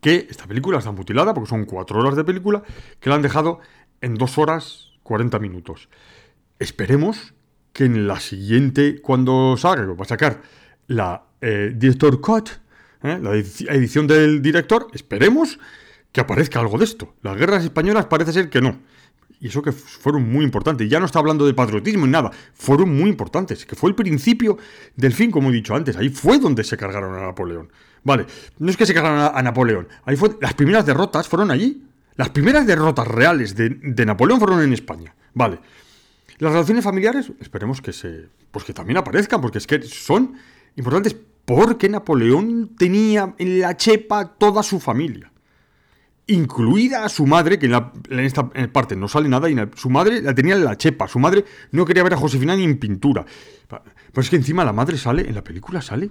que 0.00 0.26
esta 0.30 0.46
película 0.46 0.78
está 0.78 0.90
mutilada, 0.90 1.34
porque 1.34 1.50
son 1.50 1.66
cuatro 1.66 2.00
horas 2.00 2.16
de 2.16 2.24
película, 2.24 2.62
que 2.98 3.10
la 3.10 3.16
han 3.16 3.22
dejado 3.22 3.60
en 4.00 4.14
dos 4.14 4.38
horas 4.38 4.92
40 5.02 5.38
minutos. 5.38 5.88
Esperemos 6.58 7.34
que 7.74 7.84
en 7.84 8.06
la 8.06 8.20
siguiente, 8.20 9.02
cuando 9.02 9.56
salga, 9.58 9.84
va 9.92 10.04
a 10.04 10.08
sacar 10.08 10.40
la 10.86 11.24
eh, 11.40 11.72
Director 11.74 12.20
Cut, 12.20 12.48
¿eh? 13.02 13.18
la 13.20 13.34
edición 13.34 14.06
del 14.06 14.40
director, 14.40 14.86
esperemos 14.94 15.58
que 16.12 16.20
aparezca 16.20 16.60
algo 16.60 16.78
de 16.78 16.84
esto. 16.84 17.14
Las 17.22 17.36
guerras 17.36 17.64
españolas 17.64 18.06
parece 18.06 18.32
ser 18.32 18.48
que 18.48 18.60
no. 18.60 18.78
Y 19.40 19.48
eso 19.48 19.60
que 19.60 19.72
fueron 19.72 20.30
muy 20.30 20.44
importantes. 20.44 20.88
Ya 20.88 21.00
no 21.00 21.06
está 21.06 21.18
hablando 21.18 21.44
de 21.44 21.52
patriotismo 21.52 22.06
ni 22.06 22.12
nada. 22.12 22.30
Fueron 22.54 22.96
muy 22.96 23.10
importantes. 23.10 23.66
Que 23.66 23.74
fue 23.74 23.90
el 23.90 23.96
principio 23.96 24.56
del 24.94 25.12
fin, 25.12 25.32
como 25.32 25.50
he 25.50 25.52
dicho 25.52 25.74
antes. 25.74 25.96
Ahí 25.96 26.08
fue 26.08 26.38
donde 26.38 26.62
se 26.62 26.76
cargaron 26.76 27.14
a 27.16 27.20
Napoleón. 27.20 27.70
Vale, 28.04 28.26
no 28.58 28.70
es 28.70 28.76
que 28.76 28.86
se 28.86 28.94
cargaron 28.94 29.36
a, 29.36 29.42
Napoleón. 29.42 29.88
Ahí 30.04 30.14
fue. 30.14 30.30
Las 30.40 30.54
primeras 30.54 30.86
derrotas 30.86 31.28
fueron 31.28 31.50
allí. 31.50 31.84
Las 32.14 32.30
primeras 32.30 32.64
derrotas 32.66 33.08
reales 33.08 33.56
de, 33.56 33.70
de 33.70 34.06
Napoleón 34.06 34.38
fueron 34.38 34.62
en 34.62 34.72
España. 34.72 35.14
Vale. 35.34 35.58
Las 36.38 36.52
relaciones 36.52 36.84
familiares, 36.84 37.32
esperemos 37.40 37.80
que 37.80 37.92
se. 37.92 38.28
Pues 38.50 38.64
que 38.64 38.72
también 38.72 38.96
aparezcan, 38.96 39.40
porque 39.40 39.58
es 39.58 39.66
que 39.66 39.82
son 39.82 40.34
importantes 40.76 41.16
porque 41.44 41.88
Napoleón 41.88 42.74
tenía 42.76 43.34
en 43.38 43.60
la 43.60 43.76
chepa 43.76 44.34
toda 44.36 44.62
su 44.62 44.80
familia. 44.80 45.30
Incluida 46.26 47.04
a 47.04 47.08
su 47.08 47.26
madre, 47.26 47.58
que 47.58 47.66
en, 47.66 48.20
esta 48.20 48.48
parte 48.72 48.96
no 48.96 49.08
sale 49.08 49.28
nada, 49.28 49.50
y 49.50 49.56
su 49.76 49.90
madre 49.90 50.22
la 50.22 50.34
tenía 50.34 50.54
en 50.54 50.64
la 50.64 50.78
chepa. 50.78 51.06
Su 51.06 51.18
madre 51.18 51.44
no 51.70 51.84
quería 51.84 52.02
ver 52.02 52.14
a 52.14 52.16
Josefina 52.16 52.56
ni 52.56 52.64
en 52.64 52.78
pintura. 52.78 53.26
Pues 54.12 54.26
es 54.26 54.30
que 54.30 54.36
encima 54.36 54.64
la 54.64 54.72
madre 54.72 54.96
sale, 54.96 55.28
en 55.28 55.34
la 55.34 55.44
película 55.44 55.82
sale, 55.82 56.10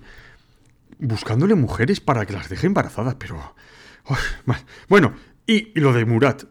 buscándole 1.00 1.56
mujeres 1.56 2.00
para 2.00 2.26
que 2.26 2.34
las 2.34 2.50
deje 2.50 2.68
embarazadas, 2.68 3.16
pero. 3.16 3.56
bueno, 4.88 5.14
y, 5.48 5.78
y 5.78 5.82
lo 5.82 5.94
de 5.94 6.06
Murat. 6.06 6.44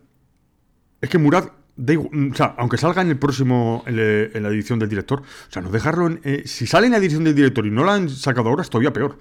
Es 1.01 1.09
que 1.09 1.19
Murat 1.19 1.53
o 1.79 2.35
sea, 2.35 2.55
aunque 2.59 2.77
salga 2.77 3.03
en 3.03 3.09
el 3.09 3.19
próximo, 3.19 3.83
en, 3.87 4.43
la 4.43 4.49
edición 4.49 4.79
del 4.79 4.89
director, 4.89 5.21
o 5.21 5.53
sea, 5.53 5.63
no 5.63 5.71
dejarlo 5.71 6.07
en, 6.07 6.21
eh, 6.25 6.43
si 6.47 6.67
sale 6.67 6.87
en 6.87 6.93
la 6.93 6.99
edición 6.99 7.25
del 7.25 7.35
director 7.35 7.67
y 7.67 7.71
no 7.71 7.85
la 7.85 7.95
han 7.95 8.09
sacado 8.09 8.49
ahora, 8.51 8.63
es 8.63 8.71
todavía 8.71 8.93
peor. 8.93 9.19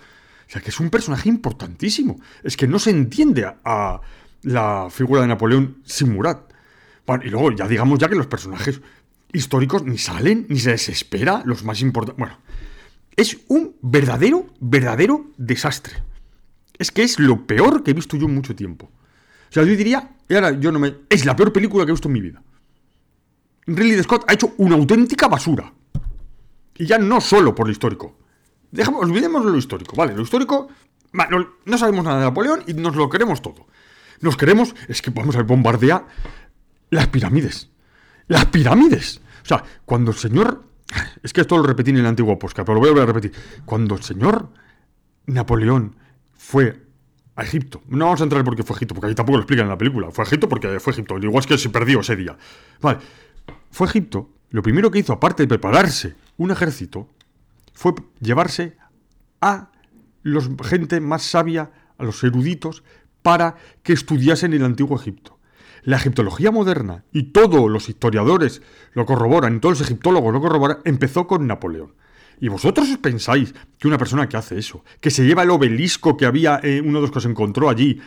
O 0.47 0.51
sea, 0.51 0.61
que 0.61 0.69
es 0.69 0.79
un 0.79 0.89
personaje 0.89 1.29
importantísimo. 1.29 2.19
Es 2.43 2.57
que 2.57 2.67
no 2.67 2.77
se 2.77 2.89
entiende 2.89 3.45
a, 3.63 4.01
la 4.43 4.87
figura 4.89 5.21
de 5.21 5.27
Napoleón 5.27 5.77
sin 5.85 6.13
Murat. 6.13 6.51
Bueno, 7.05 7.23
y 7.25 7.29
luego 7.29 7.51
ya 7.51 7.67
digamos 7.67 7.99
ya 7.99 8.09
que 8.09 8.15
los 8.15 8.27
personajes 8.27 8.81
históricos 9.31 9.83
ni 9.83 9.97
salen, 9.97 10.45
ni 10.49 10.59
se 10.59 10.71
desespera, 10.71 11.41
los 11.45 11.63
más 11.63 11.81
importantes. 11.81 12.19
Bueno, 12.19 12.37
es 13.15 13.37
un 13.47 13.75
verdadero, 13.81 14.47
verdadero 14.59 15.31
desastre. 15.37 15.93
Es 16.77 16.91
que 16.91 17.03
es 17.03 17.19
lo 17.19 17.45
peor 17.45 17.83
que 17.83 17.91
he 17.91 17.93
visto 17.93 18.17
yo 18.17 18.25
en 18.25 18.35
mucho 18.35 18.55
tiempo. 18.55 18.91
O 19.51 19.53
sea, 19.53 19.63
yo 19.63 19.75
diría, 19.75 20.15
y 20.29 20.33
ahora 20.33 20.51
yo 20.51 20.71
no 20.71 20.79
me. 20.79 20.95
Es 21.09 21.25
la 21.25 21.35
peor 21.35 21.51
película 21.51 21.83
que 21.83 21.91
he 21.91 21.93
visto 21.93 22.07
en 22.07 22.13
mi 22.13 22.21
vida. 22.21 22.41
Ridley 23.67 24.01
Scott 24.01 24.23
ha 24.29 24.33
hecho 24.33 24.53
una 24.57 24.75
auténtica 24.75 25.27
basura. 25.27 25.73
Y 26.77 26.85
ya 26.85 26.97
no 26.97 27.19
solo 27.19 27.53
por 27.53 27.67
lo 27.67 27.71
histórico. 27.73 28.17
Dejamos, 28.71 29.01
olvidemos 29.01 29.43
lo 29.43 29.57
histórico, 29.57 29.93
¿vale? 29.97 30.15
Lo 30.15 30.21
histórico. 30.21 30.69
No, 31.65 31.77
sabemos 31.77 32.05
nada 32.05 32.19
de 32.19 32.25
Napoleón 32.25 32.63
y 32.65 32.73
nos 32.75 32.95
lo 32.95 33.09
queremos 33.09 33.41
todo. 33.41 33.67
Nos 34.21 34.37
queremos. 34.37 34.73
Es 34.87 35.01
que 35.01 35.11
vamos 35.11 35.35
a 35.35 35.43
bombardear 35.43 36.07
las 36.89 37.07
pirámides. 37.07 37.69
Las 38.27 38.45
pirámides. 38.45 39.19
O 39.43 39.45
sea, 39.45 39.65
cuando 39.83 40.11
el 40.11 40.17
señor. 40.17 40.63
Es 41.23 41.33
que 41.33 41.41
esto 41.41 41.57
lo 41.57 41.63
repetí 41.63 41.89
en 41.89 41.97
el 41.97 42.05
antiguo 42.05 42.39
podcast, 42.39 42.65
pero 42.65 42.75
lo 42.75 42.79
voy 42.79 42.87
a 42.87 42.91
volver 42.93 43.09
a 43.09 43.13
repetir. 43.13 43.33
Cuando 43.65 43.95
el 43.95 44.03
señor 44.03 44.49
Napoleón 45.25 45.97
fue 46.33 46.90
Egipto. 47.41 47.81
No 47.87 48.05
vamos 48.05 48.21
a 48.21 48.23
entrar 48.23 48.43
porque 48.43 48.63
fue 48.63 48.75
Egipto, 48.75 48.95
porque 48.95 49.07
ahí 49.07 49.15
tampoco 49.15 49.37
lo 49.37 49.43
explican 49.43 49.65
en 49.65 49.69
la 49.69 49.77
película. 49.77 50.11
Fue 50.11 50.23
Egipto 50.23 50.49
porque 50.49 50.79
fue 50.79 50.93
Egipto. 50.93 51.17
Igual 51.17 51.41
es 51.41 51.47
que 51.47 51.57
se 51.57 51.69
perdió 51.69 51.99
ese 51.99 52.15
día. 52.15 52.37
Vale. 52.81 52.99
Fue 53.71 53.87
Egipto. 53.87 54.29
Lo 54.49 54.61
primero 54.61 54.91
que 54.91 54.99
hizo, 54.99 55.13
aparte 55.13 55.43
de 55.43 55.47
prepararse 55.47 56.15
un 56.37 56.51
ejército, 56.51 57.07
fue 57.73 57.93
llevarse 58.19 58.77
a 59.39 59.71
los 60.23 60.49
gente 60.63 60.99
más 60.99 61.23
sabia, 61.23 61.71
a 61.97 62.03
los 62.03 62.23
eruditos, 62.23 62.83
para 63.21 63.55
que 63.83 63.93
estudiasen 63.93 64.53
el 64.53 64.65
antiguo 64.65 64.99
Egipto. 64.99 65.39
La 65.83 65.97
egiptología 65.97 66.51
moderna, 66.51 67.05
y 67.11 67.31
todos 67.31 67.69
los 67.69 67.89
historiadores 67.89 68.61
lo 68.93 69.05
corroboran, 69.05 69.55
y 69.55 69.59
todos 69.59 69.79
los 69.79 69.87
egiptólogos 69.87 70.33
lo 70.33 70.41
corroboran, 70.41 70.77
empezó 70.83 71.25
con 71.27 71.47
Napoleón. 71.47 71.95
¿Y 72.41 72.49
vosotros 72.49 72.89
os 72.89 72.97
pensáis 72.97 73.53
que 73.77 73.87
una 73.87 73.99
persona 73.99 74.27
que 74.27 74.35
hace 74.35 74.57
eso, 74.57 74.83
que 74.99 75.11
se 75.11 75.23
lleva 75.23 75.43
el 75.43 75.51
obelisco 75.51 76.17
que 76.17 76.25
había, 76.25 76.59
eh, 76.63 76.81
uno 76.83 76.97
de 76.97 77.01
los 77.03 77.11
que 77.11 77.21
se 77.21 77.29
encontró 77.29 77.69
allí, 77.69 78.01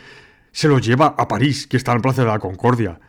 se 0.51 0.67
lo 0.67 0.77
lleva 0.77 1.15
a 1.17 1.27
París, 1.27 1.67
que 1.67 1.77
está 1.77 1.93
en 1.93 1.99
la 1.99 2.01
Plaza 2.01 2.23
de 2.23 2.27
la 2.27 2.37
Concordia? 2.37 2.99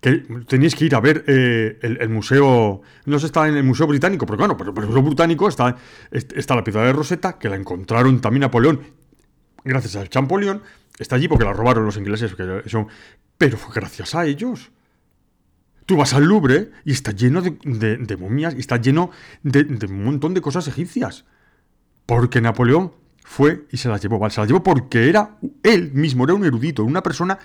Que 0.00 0.12
tenéis 0.46 0.76
que 0.76 0.84
ir 0.84 0.94
a 0.94 1.00
ver 1.00 1.24
eh, 1.26 1.78
el, 1.82 2.08
museo, 2.08 2.82
no 3.06 3.18
se 3.18 3.26
está 3.26 3.48
en 3.48 3.56
el 3.56 3.64
Museo 3.64 3.88
Británico, 3.88 4.26
pero 4.26 4.38
bueno, 4.38 4.56
pero, 4.56 4.70
el 4.70 4.86
Museo 4.86 5.02
Británico 5.02 5.48
está, 5.48 5.74
está 6.12 6.54
la 6.54 6.62
piedra 6.62 6.84
de 6.84 6.92
Rosetta, 6.92 7.36
que 7.36 7.48
la 7.48 7.56
encontraron 7.56 8.20
también 8.20 8.42
Napoleón, 8.42 8.80
gracias 9.64 9.96
al 9.96 10.08
Champollion, 10.08 10.62
está 11.00 11.16
allí 11.16 11.26
porque 11.26 11.44
la 11.44 11.52
robaron 11.52 11.84
los 11.84 11.96
ingleses, 11.96 12.32
pero 13.36 13.56
fue 13.56 13.74
gracias 13.74 14.14
a 14.14 14.24
ellos. 14.24 14.70
Tú 15.88 15.96
vas 15.96 16.12
al 16.12 16.24
Louvre 16.24 16.70
y 16.84 16.92
está 16.92 17.12
lleno 17.12 17.40
de, 17.40 18.16
momias 18.20 18.54
y 18.54 18.58
está 18.58 18.76
lleno 18.76 19.10
de, 19.42 19.62
un 19.88 20.04
montón 20.04 20.34
de 20.34 20.42
cosas 20.42 20.68
egipcias. 20.68 21.24
Porque 22.04 22.42
Napoleón 22.42 22.92
fue 23.24 23.64
y 23.72 23.78
se 23.78 23.88
las 23.88 24.02
llevó. 24.02 24.18
se 24.28 24.38
las 24.38 24.48
llevó 24.48 24.62
porque 24.62 25.08
era 25.08 25.38
él 25.62 25.90
mismo, 25.94 26.24
era 26.24 26.34
un 26.34 26.44
erudito, 26.44 26.84
una 26.84 27.02
persona 27.02 27.38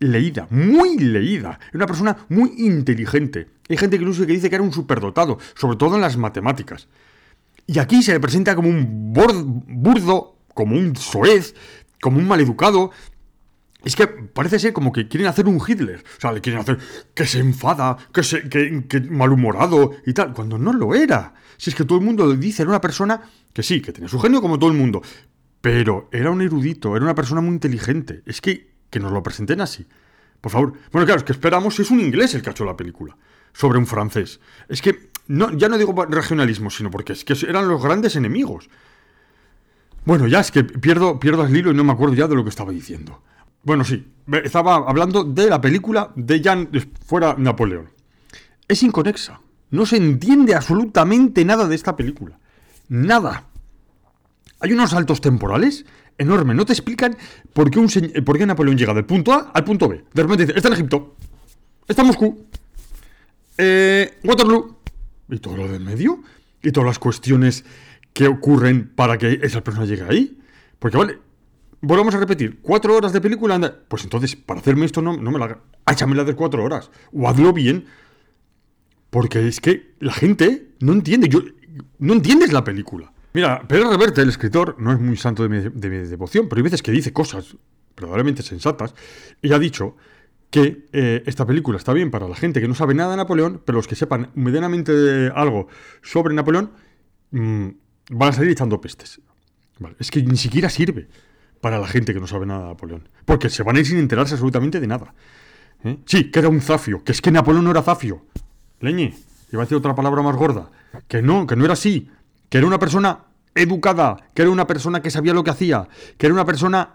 leída, 0.00 0.48
muy 0.50 0.98
leída, 0.98 1.60
una 1.74 1.86
persona 1.86 2.16
muy 2.28 2.54
inteligente. 2.56 3.46
Hay 3.68 3.76
gente 3.76 3.94
incluso 3.94 4.26
que 4.26 4.32
dice 4.32 4.50
que 4.50 4.56
era 4.56 4.64
un 4.64 4.72
superdotado, 4.72 5.38
sobre 5.54 5.76
todo 5.76 5.94
en 5.94 6.00
las 6.00 6.16
matemáticas. 6.16 6.88
Y 7.68 7.78
aquí 7.78 8.02
se 8.02 8.12
le 8.12 8.18
presenta 8.18 8.56
como 8.56 8.68
un 8.68 9.12
burdo, 9.12 10.34
como 10.54 10.74
un 10.74 10.96
soez, 10.96 11.54
como 12.00 12.18
un 12.18 12.26
maleducado, 12.26 12.90
es 13.86 13.94
que 13.94 14.08
parece 14.08 14.58
ser 14.58 14.72
como 14.72 14.90
que 14.90 15.06
quieren 15.06 15.28
hacer 15.28 15.46
un 15.46 15.62
Hitler. 15.64 16.02
O 16.18 16.20
sea, 16.20 16.32
le 16.32 16.40
quieren 16.40 16.60
hacer 16.60 16.76
que 17.14 17.24
se 17.24 17.38
enfada, 17.38 17.96
que, 18.12 18.24
se, 18.24 18.48
que, 18.48 19.00
malhumorado 19.08 19.92
y 20.04 20.12
tal. 20.12 20.32
Cuando 20.32 20.58
no 20.58 20.72
lo 20.72 20.92
era. 20.96 21.34
Si 21.56 21.70
es 21.70 21.76
que 21.76 21.84
todo 21.84 21.96
el 21.98 22.04
mundo 22.04 22.34
dice, 22.34 22.62
era 22.62 22.70
una 22.70 22.80
persona 22.80 23.20
que 23.52 23.62
sí, 23.62 23.80
que 23.80 23.92
tenía 23.92 24.08
su 24.08 24.18
genio 24.18 24.42
como 24.42 24.58
todo 24.58 24.70
el 24.70 24.76
mundo. 24.76 25.02
Pero 25.60 26.08
era 26.10 26.32
un 26.32 26.42
erudito, 26.42 26.96
era 26.96 27.04
una 27.04 27.14
persona 27.14 27.40
muy 27.40 27.52
inteligente. 27.52 28.24
Es 28.26 28.40
que, 28.40 28.74
que 28.90 28.98
nos 28.98 29.12
lo 29.12 29.22
presenten 29.22 29.60
así. 29.60 29.86
Por 30.40 30.50
favor. 30.50 30.72
Bueno, 30.90 31.06
claro, 31.06 31.20
es 31.20 31.24
que 31.24 31.32
esperamos 31.32 31.76
si 31.76 31.82
es 31.82 31.92
un 31.92 32.00
inglés 32.00 32.34
el 32.34 32.42
que 32.42 32.50
ha 32.50 32.52
hecho 32.52 32.64
la 32.64 32.76
película. 32.76 33.16
Sobre 33.52 33.78
un 33.78 33.86
francés. 33.86 34.40
Es 34.68 34.82
que, 34.82 35.10
no, 35.28 35.56
ya 35.56 35.68
no 35.68 35.78
digo 35.78 35.94
regionalismo, 36.06 36.70
sino 36.70 36.90
porque 36.90 37.12
es 37.12 37.24
que 37.24 37.36
eran 37.48 37.68
los 37.68 37.80
grandes 37.80 38.16
enemigos. 38.16 38.68
Bueno, 40.04 40.26
ya 40.26 40.40
es 40.40 40.50
que 40.50 40.64
pierdo, 40.64 41.20
pierdo 41.20 41.46
el 41.46 41.56
hilo 41.56 41.70
y 41.70 41.74
no 41.74 41.84
me 41.84 41.92
acuerdo 41.92 42.16
ya 42.16 42.26
de 42.26 42.34
lo 42.34 42.42
que 42.42 42.50
estaba 42.50 42.72
diciendo. 42.72 43.22
Bueno, 43.66 43.82
sí, 43.82 44.06
estaba 44.44 44.76
hablando 44.76 45.24
de 45.24 45.50
la 45.50 45.60
película 45.60 46.12
de 46.14 46.40
Jan 46.40 46.70
fuera 47.04 47.34
Napoleón. 47.36 47.90
Es 48.68 48.84
inconexa. 48.84 49.40
No 49.72 49.84
se 49.86 49.96
entiende 49.96 50.54
absolutamente 50.54 51.44
nada 51.44 51.66
de 51.66 51.74
esta 51.74 51.96
película. 51.96 52.38
Nada. 52.88 53.46
Hay 54.60 54.72
unos 54.72 54.90
saltos 54.90 55.20
temporales 55.20 55.84
enormes. 56.16 56.54
No 56.54 56.64
te 56.64 56.74
explican 56.74 57.16
por 57.52 57.68
qué, 57.68 57.80
un 57.80 57.88
por 58.24 58.38
qué 58.38 58.46
Napoleón 58.46 58.78
llega 58.78 58.94
del 58.94 59.04
punto 59.04 59.32
A 59.32 59.50
al 59.52 59.64
punto 59.64 59.88
B. 59.88 60.04
De 60.14 60.22
repente 60.22 60.46
dice, 60.46 60.56
está 60.56 60.68
en 60.68 60.74
Egipto, 60.74 61.16
está 61.88 62.02
en 62.02 62.06
Moscú, 62.06 62.46
eh, 63.58 64.16
Waterloo, 64.22 64.76
y 65.28 65.38
todo 65.40 65.56
lo 65.56 65.66
del 65.66 65.82
medio, 65.82 66.22
y 66.62 66.70
todas 66.70 66.86
las 66.86 67.00
cuestiones 67.00 67.64
que 68.12 68.28
ocurren 68.28 68.92
para 68.94 69.18
que 69.18 69.40
esa 69.42 69.64
persona 69.64 69.86
llegue 69.86 70.04
ahí. 70.08 70.38
Porque, 70.78 70.96
vale, 70.96 71.25
volvamos 71.80 72.14
a 72.14 72.18
repetir, 72.18 72.60
cuatro 72.62 72.94
horas 72.96 73.12
de 73.12 73.20
película, 73.20 73.54
anda. 73.54 73.78
Pues 73.88 74.04
entonces, 74.04 74.36
para 74.36 74.60
hacerme 74.60 74.86
esto, 74.86 75.02
no, 75.02 75.16
no 75.16 75.30
me 75.30 75.38
la 75.38 75.46
haga. 75.46 75.60
Échamela 75.90 76.24
de 76.24 76.34
cuatro 76.34 76.64
horas. 76.64 76.90
O 77.12 77.28
hazlo 77.28 77.52
bien. 77.52 77.86
Porque 79.10 79.46
es 79.46 79.60
que 79.60 79.94
la 80.00 80.12
gente 80.12 80.72
no 80.80 80.92
entiende. 80.92 81.28
Yo, 81.28 81.40
no 81.98 82.14
entiendes 82.14 82.52
la 82.52 82.64
película. 82.64 83.12
Mira, 83.32 83.66
Pedro 83.68 83.90
Reverte, 83.90 84.22
el 84.22 84.28
escritor, 84.28 84.76
no 84.78 84.92
es 84.92 84.98
muy 84.98 85.16
santo 85.16 85.42
de 85.42 85.48
mi, 85.48 85.58
de 85.60 85.90
mi 85.90 86.08
devoción, 86.08 86.48
pero 86.48 86.58
hay 86.58 86.62
veces 86.64 86.82
que 86.82 86.90
dice 86.90 87.12
cosas 87.12 87.56
verdaderamente 87.96 88.42
sensatas. 88.42 88.94
Y 89.42 89.52
ha 89.52 89.58
dicho 89.58 89.96
que 90.50 90.86
eh, 90.92 91.22
esta 91.26 91.46
película 91.46 91.76
está 91.76 91.92
bien 91.92 92.10
para 92.10 92.28
la 92.28 92.36
gente 92.36 92.60
que 92.60 92.68
no 92.68 92.74
sabe 92.74 92.94
nada 92.94 93.10
de 93.10 93.16
Napoleón, 93.16 93.62
pero 93.64 93.76
los 93.76 93.88
que 93.88 93.94
sepan 93.94 94.30
medianamente 94.34 95.30
algo 95.34 95.68
sobre 96.02 96.34
Napoleón 96.34 96.70
mm, 97.30 97.68
van 98.10 98.28
a 98.28 98.32
salir 98.32 98.50
echando 98.50 98.80
pestes. 98.80 99.20
Vale, 99.78 99.96
Es 99.98 100.10
que 100.10 100.22
ni 100.22 100.36
siquiera 100.36 100.70
sirve 100.70 101.08
para 101.60 101.78
la 101.78 101.86
gente 101.86 102.14
que 102.14 102.20
no 102.20 102.26
sabe 102.26 102.46
nada 102.46 102.62
de 102.62 102.68
Napoleón. 102.68 103.08
Porque 103.24 103.50
se 103.50 103.62
van 103.62 103.76
a 103.76 103.80
ir 103.80 103.86
sin 103.86 103.98
enterarse 103.98 104.34
absolutamente 104.34 104.80
de 104.80 104.86
nada. 104.86 105.14
¿Eh? 105.84 105.98
Sí, 106.04 106.30
que 106.30 106.38
era 106.38 106.48
un 106.48 106.60
zafio, 106.60 107.02
que 107.04 107.12
es 107.12 107.20
que 107.20 107.30
Napoleón 107.30 107.64
no 107.64 107.70
era 107.70 107.82
zafio. 107.82 108.24
Leñe, 108.80 109.14
iba 109.52 109.62
a 109.62 109.64
decir 109.64 109.76
otra 109.76 109.94
palabra 109.94 110.22
más 110.22 110.36
gorda. 110.36 110.70
Que 111.08 111.22
no, 111.22 111.46
que 111.46 111.56
no 111.56 111.64
era 111.64 111.74
así. 111.74 112.10
Que 112.48 112.58
era 112.58 112.66
una 112.66 112.78
persona 112.78 113.20
educada, 113.54 114.16
que 114.34 114.42
era 114.42 114.50
una 114.50 114.66
persona 114.66 115.00
que 115.00 115.10
sabía 115.10 115.34
lo 115.34 115.42
que 115.42 115.50
hacía, 115.50 115.88
que 116.18 116.26
era 116.26 116.34
una 116.34 116.44
persona 116.44 116.90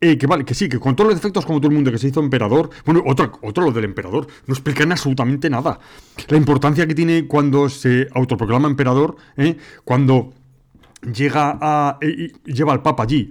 eh, 0.00 0.16
que 0.16 0.26
vale, 0.26 0.44
que 0.46 0.54
sí, 0.54 0.68
que 0.68 0.78
con 0.78 0.96
todos 0.96 1.10
los 1.10 1.20
defectos 1.20 1.44
como 1.44 1.60
todo 1.60 1.68
el 1.68 1.74
mundo 1.74 1.92
que 1.92 1.98
se 1.98 2.08
hizo 2.08 2.20
emperador, 2.20 2.70
bueno, 2.86 3.02
otro, 3.06 3.38
otro 3.42 3.64
lo 3.64 3.70
del 3.70 3.84
emperador, 3.84 4.26
no 4.46 4.54
explican 4.54 4.90
absolutamente 4.90 5.50
nada. 5.50 5.78
La 6.28 6.38
importancia 6.38 6.86
que 6.86 6.94
tiene 6.94 7.26
cuando 7.26 7.68
se 7.68 8.08
autoproclama 8.14 8.66
emperador, 8.66 9.16
¿eh? 9.36 9.56
cuando 9.84 10.32
llega 11.02 11.58
a... 11.60 11.98
eh, 12.00 12.32
lleva 12.46 12.72
al 12.72 12.82
Papa 12.82 13.02
allí 13.02 13.30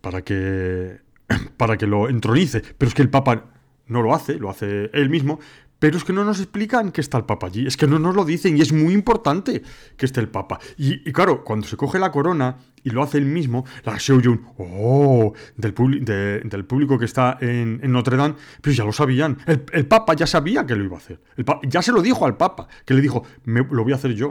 para 0.00 0.22
que, 0.22 1.00
para 1.56 1.76
que 1.76 1.86
lo 1.86 2.08
entronice, 2.08 2.62
pero 2.76 2.88
es 2.88 2.94
que 2.94 3.02
el 3.02 3.10
Papa 3.10 3.46
no 3.86 4.02
lo 4.02 4.14
hace, 4.14 4.34
lo 4.34 4.50
hace 4.50 4.90
él 4.92 5.08
mismo, 5.10 5.38
pero 5.78 5.96
es 5.96 6.02
que 6.02 6.12
no 6.12 6.24
nos 6.24 6.40
explican 6.40 6.90
que 6.90 7.00
está 7.00 7.18
el 7.18 7.24
Papa 7.24 7.46
allí, 7.46 7.64
es 7.66 7.76
que 7.76 7.86
no 7.86 8.00
nos 8.00 8.14
lo 8.16 8.24
dicen 8.24 8.56
y 8.58 8.60
es 8.62 8.72
muy 8.72 8.92
importante 8.92 9.62
que 9.96 10.06
esté 10.06 10.18
el 10.20 10.28
Papa. 10.28 10.58
Y, 10.76 11.08
y 11.08 11.12
claro, 11.12 11.44
cuando 11.44 11.68
se 11.68 11.76
coge 11.76 12.00
la 12.00 12.10
corona 12.10 12.56
y 12.82 12.90
lo 12.90 13.00
hace 13.02 13.18
él 13.18 13.26
mismo, 13.26 13.64
la 13.84 13.96
se 14.00 14.12
oye 14.12 14.28
un 14.28 14.44
oh 14.58 15.32
del, 15.56 15.74
de- 16.04 16.40
del 16.40 16.64
público 16.64 16.98
que 16.98 17.04
está 17.04 17.38
en, 17.40 17.78
en 17.80 17.92
Notre 17.92 18.16
Dame, 18.16 18.34
pues 18.60 18.76
ya 18.76 18.84
lo 18.84 18.92
sabían. 18.92 19.38
El, 19.46 19.64
el 19.72 19.86
Papa 19.86 20.14
ya 20.14 20.26
sabía 20.26 20.66
que 20.66 20.74
lo 20.74 20.82
iba 20.84 20.96
a 20.96 20.98
hacer. 20.98 21.20
Ya 21.68 21.80
se 21.80 21.92
lo 21.92 22.02
dijo 22.02 22.26
al 22.26 22.36
Papa, 22.36 22.66
que 22.84 22.94
le 22.94 23.00
dijo, 23.00 23.22
"Me- 23.44 23.64
lo 23.70 23.84
voy 23.84 23.92
a 23.92 23.96
hacer 23.96 24.14
yo. 24.14 24.28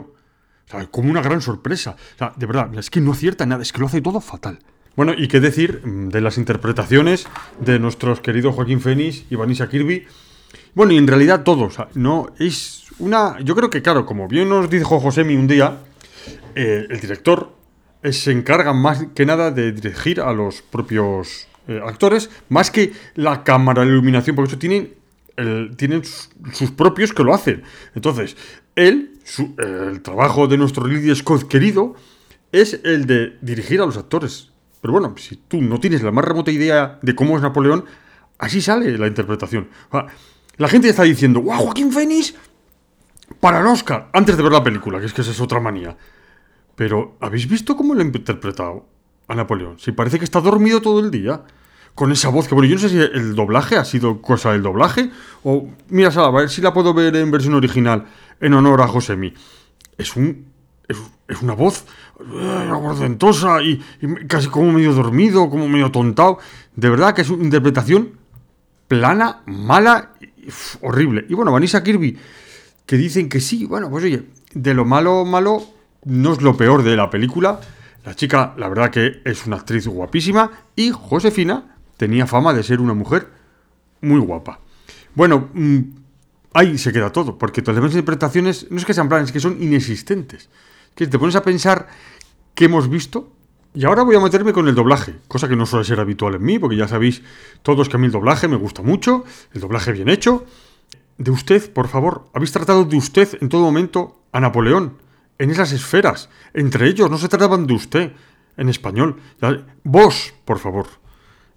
O 0.66 0.70
sea, 0.70 0.86
como 0.90 1.10
una 1.10 1.22
gran 1.22 1.40
sorpresa. 1.40 1.96
O 2.14 2.18
sea, 2.18 2.34
de 2.36 2.44
verdad, 2.44 2.70
es 2.78 2.90
que 2.90 3.00
no 3.00 3.12
acierta 3.12 3.46
nada, 3.46 3.62
es 3.62 3.72
que 3.72 3.80
lo 3.80 3.86
hace 3.86 4.02
todo 4.02 4.20
fatal. 4.20 4.58
Bueno, 4.98 5.14
y 5.16 5.28
qué 5.28 5.38
decir 5.38 5.80
mm, 5.84 6.08
de 6.08 6.20
las 6.20 6.38
interpretaciones 6.38 7.28
de 7.60 7.78
nuestros 7.78 8.20
queridos 8.20 8.56
Joaquín 8.56 8.80
Fénix 8.80 9.26
y 9.30 9.36
Vanessa 9.36 9.68
Kirby. 9.68 10.08
Bueno, 10.74 10.90
y 10.92 10.96
en 10.96 11.06
realidad 11.06 11.44
todos. 11.44 11.76
No, 11.94 12.32
es 12.40 12.82
una. 12.98 13.38
Yo 13.44 13.54
creo 13.54 13.70
que, 13.70 13.80
claro, 13.80 14.04
como 14.04 14.26
bien 14.26 14.48
nos 14.48 14.68
dijo 14.68 14.98
Josemi 14.98 15.36
un 15.36 15.46
día, 15.46 15.78
eh, 16.56 16.88
el 16.90 16.98
director 16.98 17.52
eh, 18.02 18.12
se 18.12 18.32
encarga 18.32 18.72
más 18.72 19.06
que 19.14 19.24
nada 19.24 19.52
de 19.52 19.70
dirigir 19.70 20.20
a 20.20 20.32
los 20.32 20.62
propios 20.62 21.46
eh, 21.68 21.80
actores, 21.86 22.28
más 22.48 22.72
que 22.72 22.92
la 23.14 23.44
cámara, 23.44 23.84
la 23.84 23.92
iluminación, 23.92 24.34
porque 24.34 24.50
eso 24.50 24.58
tienen, 24.58 24.94
tienen 25.76 26.02
sus, 26.04 26.72
propios 26.72 27.12
que 27.12 27.22
lo 27.22 27.32
hacen. 27.32 27.62
Entonces, 27.94 28.36
él, 28.74 29.12
su- 29.22 29.54
el 29.58 30.02
trabajo 30.02 30.48
de 30.48 30.58
nuestro 30.58 30.82
Ridley 30.82 31.14
Scott 31.14 31.46
querido, 31.46 31.94
es 32.50 32.80
el 32.82 33.06
de 33.06 33.36
dirigir 33.42 33.80
a 33.80 33.86
los 33.86 33.96
actores. 33.96 34.50
Pero 34.80 34.92
bueno, 34.92 35.14
si 35.16 35.36
tú 35.36 35.60
no 35.60 35.80
tienes 35.80 36.02
la 36.02 36.12
más 36.12 36.24
remota 36.24 36.50
idea 36.50 36.98
de 37.02 37.14
cómo 37.14 37.36
es 37.36 37.42
Napoleón, 37.42 37.84
así 38.38 38.60
sale 38.60 38.96
la 38.96 39.06
interpretación. 39.06 39.68
La 40.56 40.68
gente 40.68 40.88
está 40.88 41.02
diciendo, 41.02 41.40
¡guau, 41.40 41.64
Joaquín 41.64 41.92
Phoenix! 41.92 42.34
Para 43.40 43.60
el 43.60 43.66
Oscar, 43.66 44.08
antes 44.12 44.36
de 44.36 44.42
ver 44.42 44.52
la 44.52 44.62
película, 44.62 44.98
que 45.00 45.06
es 45.06 45.12
que 45.12 45.20
esa 45.20 45.32
es 45.32 45.40
otra 45.40 45.60
manía. 45.60 45.96
Pero, 46.74 47.16
¿habéis 47.20 47.48
visto 47.48 47.76
cómo 47.76 47.94
lo 47.94 48.00
han 48.00 48.06
interpretado 48.08 48.86
a 49.26 49.34
Napoleón? 49.34 49.78
Si 49.78 49.92
parece 49.92 50.18
que 50.18 50.24
está 50.24 50.40
dormido 50.40 50.80
todo 50.80 51.00
el 51.00 51.10
día. 51.10 51.42
Con 51.94 52.12
esa 52.12 52.28
voz 52.28 52.46
que, 52.46 52.54
bueno, 52.54 52.68
yo 52.68 52.76
no 52.76 52.80
sé 52.80 52.88
si 52.90 52.98
el 52.98 53.34
doblaje 53.34 53.76
ha 53.76 53.84
sido 53.84 54.22
cosa 54.22 54.52
del 54.52 54.62
doblaje. 54.62 55.10
O, 55.42 55.68
mira, 55.88 56.12
Sara, 56.12 56.28
a 56.28 56.30
ver 56.30 56.48
si 56.48 56.60
la 56.62 56.72
puedo 56.72 56.94
ver 56.94 57.16
en 57.16 57.32
versión 57.32 57.54
original, 57.54 58.06
en 58.40 58.54
honor 58.54 58.80
a 58.82 58.86
Josemi. 58.86 59.34
Es 59.96 60.14
un. 60.14 60.46
Es, 60.86 60.96
es 61.28 61.42
una 61.42 61.54
voz 61.54 61.84
eh, 62.20 62.68
aguardentosa 62.70 63.62
y, 63.62 63.82
y 64.00 64.26
casi 64.26 64.48
como 64.48 64.72
medio 64.72 64.92
dormido, 64.92 65.50
como 65.50 65.68
medio 65.68 65.90
tontado. 65.90 66.38
De 66.74 66.88
verdad 66.88 67.14
que 67.14 67.22
es 67.22 67.30
una 67.30 67.44
interpretación 67.44 68.18
plana, 68.88 69.42
mala, 69.46 70.14
y, 70.20 70.48
horrible. 70.80 71.26
Y 71.28 71.34
bueno, 71.34 71.52
Vanessa 71.52 71.84
Kirby, 71.84 72.18
que 72.86 72.96
dicen 72.96 73.28
que 73.28 73.40
sí, 73.40 73.66
bueno, 73.66 73.90
pues 73.90 74.04
oye, 74.04 74.24
de 74.54 74.74
lo 74.74 74.84
malo, 74.84 75.24
malo, 75.24 75.62
no 76.04 76.32
es 76.32 76.42
lo 76.42 76.56
peor 76.56 76.82
de 76.82 76.96
la 76.96 77.10
película. 77.10 77.60
La 78.04 78.14
chica, 78.14 78.54
la 78.56 78.68
verdad 78.68 78.90
que 78.90 79.20
es 79.24 79.46
una 79.46 79.56
actriz 79.56 79.86
guapísima 79.86 80.50
y 80.74 80.90
Josefina 80.90 81.76
tenía 81.96 82.26
fama 82.26 82.54
de 82.54 82.62
ser 82.62 82.80
una 82.80 82.94
mujer 82.94 83.28
muy 84.00 84.20
guapa. 84.20 84.60
Bueno, 85.14 85.50
mm, 85.52 85.80
ahí 86.54 86.78
se 86.78 86.92
queda 86.92 87.12
todo, 87.12 87.36
porque 87.36 87.60
todas 87.60 87.82
las 87.82 87.92
interpretaciones 87.92 88.66
no 88.70 88.78
es 88.78 88.84
que 88.84 88.94
sean 88.94 89.08
planas, 89.08 89.28
es 89.28 89.32
que 89.32 89.40
son 89.40 89.62
inexistentes. 89.62 90.48
Que 90.98 91.06
te 91.06 91.16
pones 91.16 91.36
a 91.36 91.44
pensar 91.44 91.86
qué 92.56 92.64
hemos 92.64 92.90
visto. 92.90 93.32
Y 93.72 93.84
ahora 93.84 94.02
voy 94.02 94.16
a 94.16 94.20
meterme 94.20 94.52
con 94.52 94.66
el 94.66 94.74
doblaje, 94.74 95.14
cosa 95.28 95.48
que 95.48 95.54
no 95.54 95.64
suele 95.64 95.84
ser 95.84 96.00
habitual 96.00 96.34
en 96.34 96.42
mí, 96.42 96.58
porque 96.58 96.74
ya 96.74 96.88
sabéis 96.88 97.22
todos 97.62 97.88
que 97.88 97.94
a 97.94 98.00
mí 98.00 98.06
el 98.06 98.10
doblaje 98.10 98.48
me 98.48 98.56
gusta 98.56 98.82
mucho, 98.82 99.22
el 99.52 99.60
doblaje 99.60 99.92
bien 99.92 100.08
hecho. 100.08 100.44
De 101.16 101.30
usted, 101.30 101.72
por 101.72 101.86
favor, 101.86 102.24
habéis 102.34 102.50
tratado 102.50 102.84
de 102.84 102.96
usted 102.96 103.38
en 103.40 103.48
todo 103.48 103.62
momento 103.62 104.22
a 104.32 104.40
Napoleón, 104.40 104.98
en 105.38 105.50
esas 105.50 105.70
esferas. 105.70 106.30
Entre 106.52 106.88
ellos 106.88 107.08
no 107.08 107.16
se 107.16 107.28
trataban 107.28 107.68
de 107.68 107.74
usted 107.74 108.12
en 108.56 108.68
español. 108.68 109.20
Vos, 109.84 110.34
por 110.44 110.58
favor. 110.58 110.88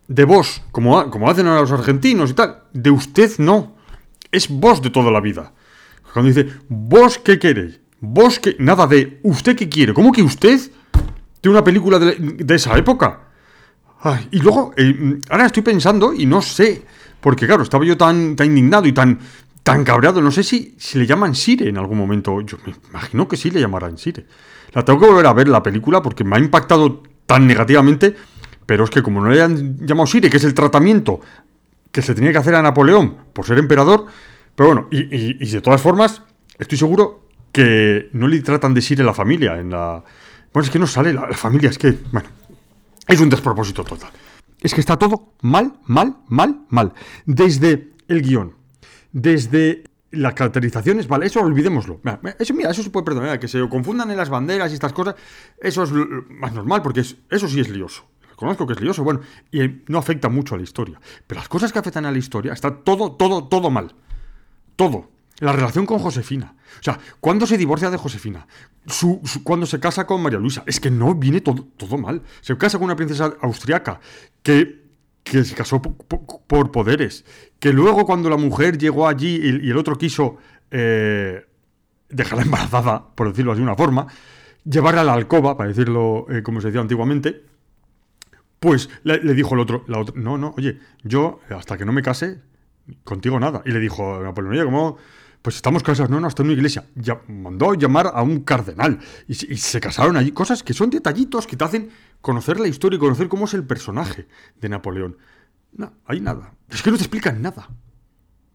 De 0.08 0.24
vos, 0.24 0.62
como, 0.72 1.10
como 1.10 1.32
hacen 1.32 1.48
ahora 1.48 1.62
los 1.62 1.72
argentinos 1.72 2.30
y 2.30 2.34
tal. 2.36 2.66
De 2.74 2.92
usted 2.92 3.40
no. 3.40 3.76
Es 4.32 4.50
vos 4.52 4.84
de 4.84 4.92
toda 4.92 5.10
la 5.10 5.20
vida. 5.20 5.52
Cuando 6.14 6.32
dice, 6.32 6.54
vos 6.70 7.18
qué 7.18 7.40
queréis, 7.40 7.81
vos 8.02 8.40
qué... 8.40 8.56
Nada 8.60 8.86
de, 8.88 9.20
¿usted 9.24 9.56
qué 9.56 9.70
quiere? 9.70 9.94
¿Cómo 9.94 10.12
que 10.12 10.22
usted? 10.22 10.60
De 11.42 11.50
una 11.50 11.64
película 11.64 11.98
de, 11.98 12.56
esa 12.56 12.78
época. 12.78 13.22
Ay, 14.02 14.28
y 14.32 14.40
luego, 14.40 14.74
eh, 14.76 15.20
ahora 15.30 15.46
estoy 15.46 15.64
pensando 15.64 16.14
y 16.14 16.26
no 16.26 16.42
sé, 16.42 16.84
porque 17.22 17.46
claro, 17.46 17.64
estaba 17.64 17.86
yo 17.86 17.96
tan, 17.98 18.36
tan 18.36 18.48
indignado 18.48 18.88
y 18.88 18.92
tan, 18.94 19.20
tan 19.64 19.84
cabreado, 19.84 20.22
no 20.22 20.32
sé 20.32 20.44
si, 20.44 20.76
si 20.78 20.98
le 21.00 21.06
llaman 21.06 21.36
Sire 21.36 21.70
en 21.70 21.78
algún 21.78 21.98
momento. 21.98 22.42
Yo 22.42 22.58
me 22.66 22.74
imagino 22.90 23.28
que 23.28 23.38
sí 23.38 23.52
le 23.52 23.60
llamarán 23.62 23.98
Sire. 23.98 24.26
La 24.74 24.84
tengo 24.84 25.00
que 25.00 25.06
volver 25.08 25.26
a 25.28 25.34
ver 25.34 25.48
la 25.48 25.62
película 25.62 26.02
porque 26.02 26.24
me 26.24 26.36
ha 26.36 26.40
impactado 26.40 27.04
tan 27.28 27.46
negativamente, 27.46 28.16
pero 28.66 28.84
es 28.84 28.90
que 28.90 29.04
como 29.04 29.22
no 29.22 29.30
le 29.30 29.42
han 29.42 29.78
llamado 29.86 30.08
Sire, 30.08 30.30
que 30.30 30.38
es 30.38 30.44
el 30.44 30.54
tratamiento 30.56 31.20
que 31.92 32.02
se 32.02 32.16
tenía 32.16 32.32
que 32.32 32.38
hacer 32.40 32.56
a 32.56 32.62
Napoleón 32.62 33.18
por 33.34 33.46
ser 33.46 33.60
emperador, 33.60 34.06
pero 34.56 34.68
bueno, 34.70 34.88
y- 34.92 35.44
y 35.44 35.50
de 35.52 35.62
todas 35.62 35.82
formas, 35.82 36.24
estoy 36.58 36.78
seguro 36.78 37.21
que 37.52 38.10
no 38.14 38.28
le 38.28 38.42
tratan 38.42 38.74
de 38.74 38.82
Sire 38.82 39.04
la 39.04 39.14
familia 39.14 39.58
en 39.60 39.70
la... 39.72 40.04
Bueno, 40.54 40.66
es 40.66 40.70
que 40.72 40.80
no 40.80 40.88
sale 40.88 41.14
la, 41.14 41.28
la 41.28 41.38
familia, 41.38 41.70
es 41.70 41.78
que, 41.78 41.98
bueno, 42.12 42.28
es 43.08 43.20
un 43.20 43.30
despropósito 43.30 43.84
total. 43.84 44.10
Es 44.62 44.74
que 44.74 44.80
está 44.82 44.98
todo 44.98 45.34
mal, 45.42 45.74
mal, 45.86 46.18
mal, 46.28 46.62
mal. 46.70 46.94
Desde 47.26 47.94
el 48.08 48.22
guion, 48.22 48.54
desde 49.12 49.84
las 50.12 50.34
caracterizaciones, 50.34 51.08
vale, 51.08 51.26
eso 51.28 51.40
olvidémoslo. 51.42 52.00
Mira, 52.04 52.20
Eso, 52.38 52.54
mira, 52.54 52.70
eso 52.72 52.84
se 52.84 52.90
puede 52.90 53.06
perdonar, 53.06 53.40
que 53.40 53.48
se 53.48 53.68
confundan 53.70 54.12
en 54.12 54.18
las 54.18 54.30
banderas 54.30 54.72
y 54.72 54.74
estas 54.76 54.92
cosas, 54.94 55.16
eso 55.62 55.84
es 55.84 55.92
más 56.30 56.54
normal, 56.54 56.82
porque 56.82 57.00
es- 57.00 57.16
eso 57.30 57.48
sí 57.48 57.60
es 57.62 57.70
lioso. 57.70 58.06
Conozco 58.36 58.66
que 58.68 58.74
es 58.74 58.82
lioso, 58.82 59.04
bueno, 59.04 59.22
y 59.52 59.60
no 59.88 60.00
afecta 60.00 60.28
mucho 60.28 60.56
a 60.56 60.58
la 60.58 60.64
historia. 60.64 61.00
Pero 61.28 61.40
las 61.40 61.48
cosas 61.48 61.72
que 61.72 61.80
afectan 61.80 62.06
a 62.06 62.12
la 62.12 62.18
historia, 62.18 62.54
está 62.54 62.76
todo, 62.76 63.14
todo, 63.14 63.48
todo 63.48 63.70
mal. 63.70 63.94
Todo. 64.76 65.10
La 65.42 65.52
relación 65.52 65.86
con 65.88 65.98
Josefina. 66.00 66.56
O 66.80 66.84
sea, 66.84 67.00
¿cuándo 67.20 67.46
se 67.48 67.58
divorcia 67.58 67.90
de 67.90 67.98
Josefina? 67.98 68.46
Cuando 69.44 69.66
se 69.66 69.80
casa 69.80 70.06
con 70.06 70.22
María 70.22 70.38
Luisa. 70.40 70.64
Es 70.68 70.80
que 70.80 70.92
no 70.92 71.16
viene 71.16 71.42
todo, 71.42 71.98
mal. 71.98 72.22
Se 72.42 72.56
casa 72.58 72.78
con 72.78 72.86
una 72.86 72.96
princesa 72.96 73.34
austriaca 73.42 74.00
que, 74.44 74.86
que 75.24 75.44
se 75.44 75.56
casó 75.56 75.82
po- 75.82 75.98
po- 75.98 76.44
por, 76.46 76.72
poderes. 76.72 77.26
Que 77.60 77.74
luego 77.74 78.06
cuando 78.06 78.30
la 78.30 78.38
mujer 78.38 78.78
llegó 78.78 79.08
allí 79.08 79.36
y, 79.44 79.70
el 79.72 79.78
otro 79.78 79.98
quiso 79.98 80.38
eh, 80.70 81.44
dejarla 82.10 82.44
embarazada, 82.44 83.04
por 83.16 83.30
decirlo 83.30 83.56
de 83.56 83.64
una 83.64 83.76
forma, 83.76 84.06
llevarla 84.64 85.02
a 85.02 85.06
la 85.06 85.14
alcoba, 85.14 85.58
para 85.58 85.70
decirlo 85.70 86.28
eh, 86.30 86.44
como 86.44 86.62
se 86.62 86.68
decía 86.68 86.82
antiguamente, 86.82 87.46
pues 88.60 88.90
le, 89.04 89.18
dijo 89.34 89.56
el 89.56 89.62
otro, 89.62 89.84
no, 90.14 90.38
no, 90.38 90.54
oye, 90.56 90.78
yo 91.04 91.40
hasta 91.50 91.80
que 91.80 91.86
no 91.86 91.94
me 91.94 92.04
case, 92.04 92.42
contigo 93.04 93.40
nada. 93.40 93.64
Y 93.66 93.72
le 93.72 93.80
dijo 93.80 94.22
Napoleón, 94.22 94.54
oye, 94.54 94.66
¿cómo 94.66 94.98
Pues 95.42 95.56
estamos 95.56 95.82
casados, 95.82 96.10
no, 96.12 96.20
no, 96.20 96.28
hasta 96.28 96.44
en 96.44 96.50
una 96.50 96.54
iglesia. 96.56 96.86
Ya, 96.96 97.20
mandó 97.28 97.74
llamar 97.74 98.12
a 98.14 98.22
un 98.22 98.42
cardenal 98.42 99.00
y, 99.28 99.34
se- 99.34 99.80
casaron 99.82 100.16
allí. 100.18 100.32
Cosas 100.32 100.62
que 100.62 100.74
son 100.74 100.90
detallitos 100.92 101.48
que 101.48 101.58
te 101.58 101.64
hacen 101.64 101.90
conocer 102.22 102.60
la 102.60 102.68
historia 102.68 102.98
y 102.98 103.00
conocer 103.00 103.28
cómo 103.28 103.46
es 103.46 103.54
el 103.56 103.64
personaje 103.64 104.28
de 104.60 104.70
Napoleón. 104.70 105.18
No, 105.74 105.94
hay 106.06 106.20
nada. 106.20 106.54
Es 106.70 106.84
que 106.84 106.92
no 106.92 106.98
te 106.98 107.04
explican 107.04 107.42
nada. 107.42 107.70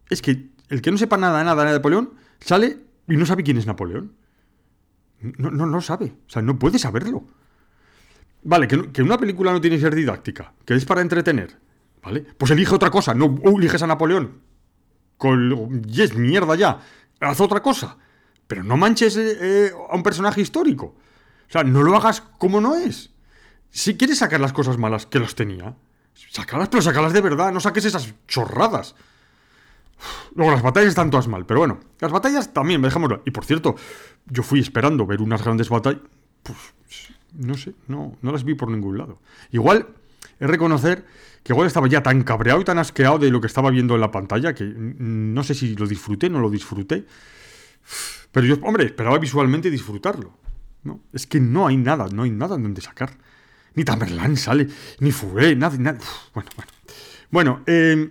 Es 0.09 0.23
que 0.23 0.51
el 0.69 0.81
que 0.81 0.93
no 0.93 0.99
sepa 0.99 1.17
nada, 1.17 1.43
nada 1.43 1.65
de 1.65 1.73
Napoleón, 1.73 2.13
sale 2.41 2.79
y 3.09 3.17
no 3.17 3.27
sabe 3.27 3.43
quién 3.43 3.57
es 3.59 3.67
Napoleón. 3.67 4.13
No, 5.21 5.51
no, 5.51 5.67
no 5.67 5.81
sabe. 5.81 6.15
O 6.27 6.31
sea, 6.31 6.43
no 6.43 6.57
puede 6.59 6.79
saberlo. 6.79 7.25
Vale, 8.45 8.69
que, 8.69 8.93
que 8.93 9.03
una 9.03 9.19
película 9.19 9.51
no 9.53 9.61
tiene 9.61 9.77
que 9.77 9.83
ser 9.83 9.95
didáctica, 9.95 10.53
que 10.65 10.75
es 10.75 10.85
para 10.85 11.01
entretener. 11.01 11.59
¿Vale? 12.01 12.21
Pues 12.39 12.53
elige 12.53 12.73
otra 12.73 12.91
cosa, 12.91 13.13
no 13.15 13.27
uh, 13.27 13.59
eliges 13.59 13.83
a 13.83 13.89
Napoleón. 13.89 14.46
Con, 15.17 15.83
yes, 15.85 16.15
mierda 16.15 16.55
ya. 16.55 16.81
Haz 17.21 17.41
otra 17.41 17.61
cosa. 17.61 17.97
Pero 18.47 18.63
no 18.63 18.77
manches 18.77 19.17
eh, 19.17 19.39
eh, 19.41 19.71
a 19.91 19.97
un 19.97 20.03
personaje 20.03 20.41
histórico. 20.41 20.87
O 21.49 21.53
sea, 21.53 21.65
no 21.65 21.83
lo 21.83 21.97
hagas 21.97 22.21
como 22.39 22.61
no 22.61 22.77
es. 22.77 23.11
Si 23.71 23.97
quieres 23.97 24.19
sacar 24.19 24.41
las 24.41 24.53
cosas 24.53 24.79
malas 24.79 25.07
que 25.07 25.19
los 25.19 25.35
tenía, 25.35 25.75
sácalas, 26.31 26.69
pero 26.69 26.83
sácalas 26.83 27.13
de 27.13 27.21
verdad, 27.21 27.53
no 27.53 27.61
saques 27.61 27.85
esas 27.85 28.15
chorradas. 28.27 28.95
Luego 30.35 30.53
las 30.53 30.63
batallas 30.63 30.91
están 30.91 31.11
todas 31.11 31.29
mal, 31.29 31.47
pero 31.47 31.61
bueno, 31.61 31.81
las 32.01 32.13
batallas 32.13 32.53
también, 32.53 32.83
dejémoslo. 32.83 33.23
Y 33.25 33.31
por 33.31 33.45
cierto, 33.45 33.77
yo 34.27 34.43
fui 34.43 34.61
esperando 34.61 35.07
ver 35.07 35.23
unas 35.23 35.43
grandes 35.43 35.69
batallas. 35.69 36.03
Pues 36.43 36.59
no 37.35 37.55
sé, 37.55 37.75
no, 37.89 38.17
no 38.23 38.33
las 38.33 38.45
vi 38.45 38.55
por 38.55 38.71
ningún 38.71 38.99
lado. 38.99 39.19
Igual, 39.51 39.89
es 40.39 40.49
reconocer 40.49 41.05
que 41.43 41.53
igual 41.53 41.67
estaba 41.67 41.89
ya 41.89 42.03
tan 42.03 42.23
cabreado 42.23 42.61
y 42.61 42.65
tan 42.65 42.79
asqueado 42.79 43.19
de 43.19 43.31
lo 43.31 43.41
que 43.41 43.47
estaba 43.47 43.71
viendo 43.71 43.95
en 43.95 44.01
la 44.01 44.11
pantalla 44.11 44.55
que 44.55 44.65
mm, 44.65 45.33
no 45.33 45.43
sé 45.43 45.55
si 45.55 45.77
lo 45.77 45.87
disfruté, 45.87 46.29
no 46.29 46.41
lo 46.41 46.51
disfruté. 46.51 47.07
Pero 48.33 48.47
yo, 48.47 48.57
hombre, 48.63 48.87
esperaba 48.87 49.19
visualmente 49.19 49.71
disfrutarlo. 49.71 50.37
No, 50.83 51.01
es 51.13 51.27
que 51.27 51.41
no 51.41 51.67
hay 51.67 51.77
nada, 51.77 52.09
no 52.13 52.25
hay 52.25 52.31
nada 52.31 52.57
en 52.57 52.65
donde 52.65 52.81
sacar. 52.81 53.11
Ni 53.75 53.85
Tamerlán 53.85 54.37
sale, 54.37 54.69
ni 55.01 55.13
Fouet, 55.13 55.57
nada, 55.57 55.77
nada. 55.79 55.99
Bueno, 56.35 56.51
bueno. 56.57 56.73
Bueno, 57.31 57.63
eh, 57.67 58.11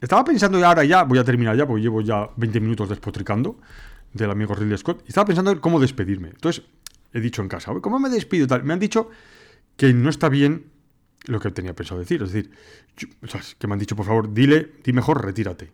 estaba 0.00 0.24
pensando 0.24 0.64
ahora 0.64 0.84
ya, 0.84 1.04
voy 1.04 1.18
a 1.18 1.24
terminar 1.24 1.56
ya, 1.56 1.66
porque 1.66 1.82
llevo 1.82 2.00
ya 2.00 2.28
20 2.36 2.60
minutos 2.60 2.88
despotricando 2.88 3.58
del 4.12 4.30
amigo 4.30 4.54
Ridley 4.54 4.78
Scott. 4.78 5.02
Y 5.06 5.08
estaba 5.08 5.26
pensando 5.26 5.50
en 5.50 5.58
cómo 5.58 5.80
despedirme. 5.80 6.28
Entonces, 6.28 6.64
he 7.12 7.20
dicho 7.20 7.42
en 7.42 7.48
casa, 7.48 7.72
"Oye, 7.72 7.80
¿cómo 7.80 7.98
me 7.98 8.08
despido? 8.08 8.46
Tal. 8.46 8.64
Me 8.64 8.72
han 8.72 8.80
dicho 8.80 9.10
que 9.76 9.92
no 9.92 10.10
está 10.10 10.28
bien 10.28 10.66
lo 11.24 11.40
que 11.40 11.50
tenía 11.50 11.74
pensado 11.74 12.00
decir. 12.00 12.22
Es 12.22 12.32
decir, 12.32 12.50
que 13.58 13.66
me 13.66 13.72
han 13.74 13.78
dicho, 13.78 13.96
por 13.96 14.06
favor, 14.06 14.32
dile, 14.32 14.72
di 14.84 14.92
mejor, 14.92 15.24
retírate. 15.24 15.72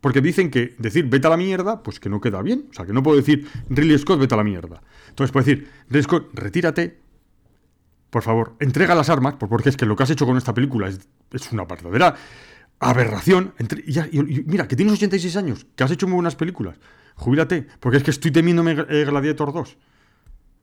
Porque 0.00 0.20
dicen 0.20 0.50
que 0.50 0.74
decir 0.78 1.06
vete 1.06 1.26
a 1.26 1.30
la 1.30 1.36
mierda, 1.36 1.82
pues 1.82 2.00
que 2.00 2.08
no 2.08 2.20
queda 2.20 2.40
bien. 2.42 2.66
O 2.70 2.74
sea, 2.74 2.86
que 2.86 2.92
no 2.92 3.02
puedo 3.02 3.16
decir 3.16 3.46
Ridley 3.68 3.98
Scott, 3.98 4.18
vete 4.20 4.34
a 4.34 4.38
la 4.38 4.44
mierda. 4.44 4.82
Entonces 5.08 5.32
puedo 5.32 5.44
decir, 5.44 5.68
Ridley 5.88 6.02
Scott, 6.04 6.30
retírate, 6.32 6.98
por 8.10 8.22
favor, 8.22 8.54
entrega 8.60 8.94
las 8.94 9.08
armas, 9.10 9.34
por- 9.34 9.48
porque 9.48 9.68
es 9.68 9.76
que 9.76 9.86
lo 9.86 9.94
que 9.96 10.02
has 10.04 10.10
hecho 10.10 10.26
con 10.26 10.36
esta 10.36 10.54
película 10.54 10.88
es, 10.88 11.00
es 11.32 11.52
una 11.52 11.64
verdadera 11.64 12.14
aberración. 12.78 13.52
Entre- 13.58 13.84
mira, 14.46 14.66
que 14.66 14.76
tienes 14.76 14.94
86 14.94 15.36
años, 15.36 15.66
que 15.76 15.84
has 15.84 15.90
hecho 15.90 16.06
muy 16.06 16.14
buenas 16.14 16.34
películas. 16.36 16.78
Jubílate, 17.16 17.66
porque 17.80 17.98
es 17.98 18.02
que 18.02 18.10
estoy 18.10 18.30
temiéndome 18.30 18.72
eh, 18.88 19.04
Gladiator 19.06 19.52
2. 19.52 19.76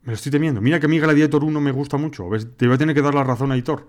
Me 0.03 0.11
lo 0.11 0.13
estoy 0.13 0.31
temiendo. 0.31 0.61
Mira 0.61 0.79
que 0.79 0.85
a 0.85 0.89
mí 0.89 0.99
Gladiator 0.99 1.43
1 1.43 1.59
me 1.59 1.71
gusta 1.71 1.97
mucho. 1.97 2.25
A 2.25 2.29
ver, 2.29 2.43
te 2.45 2.65
voy 2.65 2.75
a 2.75 2.77
tener 2.77 2.95
que 2.95 3.01
dar 3.01 3.13
la 3.13 3.23
razón 3.23 3.51
a 3.51 3.57
Hitor. 3.57 3.87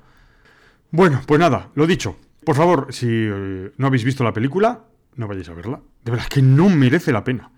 Bueno, 0.90 1.21
pues 1.27 1.38
nada, 1.38 1.71
lo 1.75 1.87
dicho. 1.87 2.16
Por 2.44 2.57
favor, 2.57 2.88
si 2.90 3.07
eh, 3.09 3.73
no 3.77 3.87
habéis 3.87 4.05
visto 4.05 4.25
la 4.25 4.33
película, 4.33 4.85
no 5.16 5.29
vayáis 5.29 5.49
a 5.49 5.55
verla. 5.55 5.81
De 6.05 6.11
verdad, 6.11 6.27
que 6.27 6.40
no 6.42 6.68
merece 6.71 7.12
la 7.12 7.25
pena. 7.25 7.51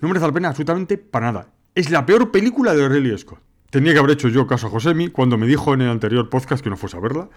No 0.00 0.08
merece 0.08 0.26
la 0.26 0.32
pena 0.32 0.48
absolutamente 0.48 0.96
para 0.96 1.32
nada. 1.32 1.52
Es 1.74 1.90
la 1.90 2.06
peor 2.06 2.30
película 2.30 2.74
de 2.74 2.88
Ridley 2.88 3.16
Scott. 3.18 3.40
Tenía 3.70 3.92
que 3.92 3.98
haber 3.98 4.12
hecho 4.12 4.28
yo 4.28 4.46
caso 4.46 4.66
a 4.66 4.70
Josemi 4.70 5.08
cuando 5.08 5.38
me 5.38 5.46
dijo 5.46 5.74
en 5.74 5.82
el 5.82 5.90
anterior 5.90 6.28
podcast 6.28 6.62
que 6.64 6.70
no 6.70 6.76
fuese 6.76 6.96
a 6.96 7.00
verla. 7.00 7.28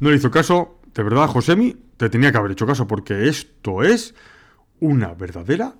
No 0.00 0.10
le 0.10 0.16
hizo 0.16 0.30
caso. 0.30 0.80
De 0.94 1.02
verdad, 1.02 1.28
Josemi, 1.28 1.76
te 1.96 2.08
tenía 2.08 2.32
que 2.32 2.38
haber 2.38 2.52
hecho 2.52 2.66
caso 2.66 2.86
porque 2.86 3.28
esto 3.28 3.82
es 3.82 4.14
una 4.80 5.14
verdadera 5.14 5.74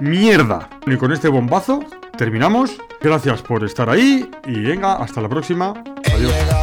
mierda. 0.00 0.70
Y 0.86 0.96
con 0.96 1.12
este 1.12 1.28
bombazo 1.28 1.80
terminamos. 2.16 2.76
Gracias 3.00 3.42
por 3.42 3.64
estar 3.64 3.90
ahí 3.90 4.30
y 4.46 4.60
venga, 4.60 4.94
hasta 4.94 5.20
la 5.20 5.28
próxima. 5.28 5.74
Adiós. 6.14 6.53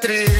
Soy 0.00 0.37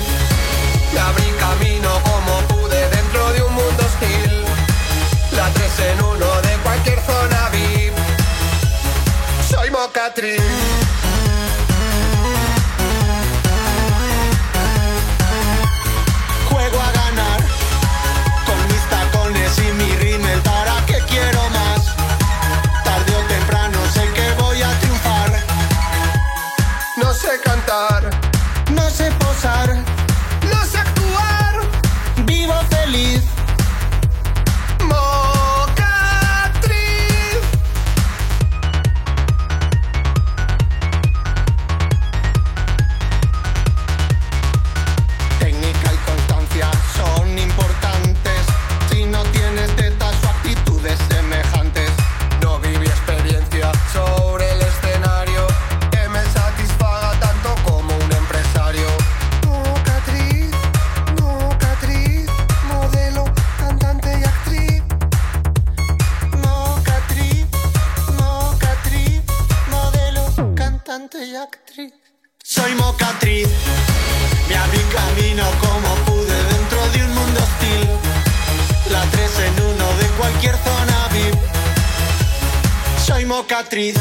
Mocatriz. 83.39 83.95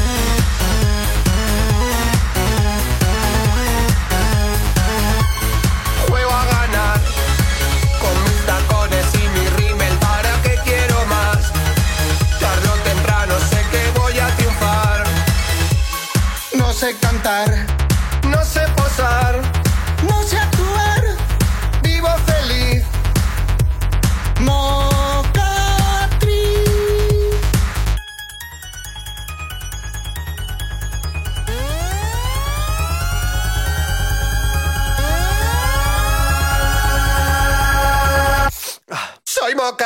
Juego 6.07 6.31
a 6.31 6.45
ganar 6.45 6.99
con 8.01 8.23
mis 8.23 8.45
tacones 8.47 9.05
y 9.13 9.39
mi 9.39 9.47
rímel. 9.49 9.93
¿Para 9.99 10.41
qué 10.41 10.57
quiero 10.63 11.05
más? 11.05 11.51
Tarde 12.39 12.67
o 12.67 12.77
temprano 12.89 13.35
sé 13.51 13.63
que 13.69 13.99
voy 13.99 14.17
a 14.17 14.27
triunfar. 14.37 15.03
No 16.55 16.73
sé 16.73 16.95
cantar, 16.99 17.67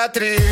cicatriz. 0.01 0.50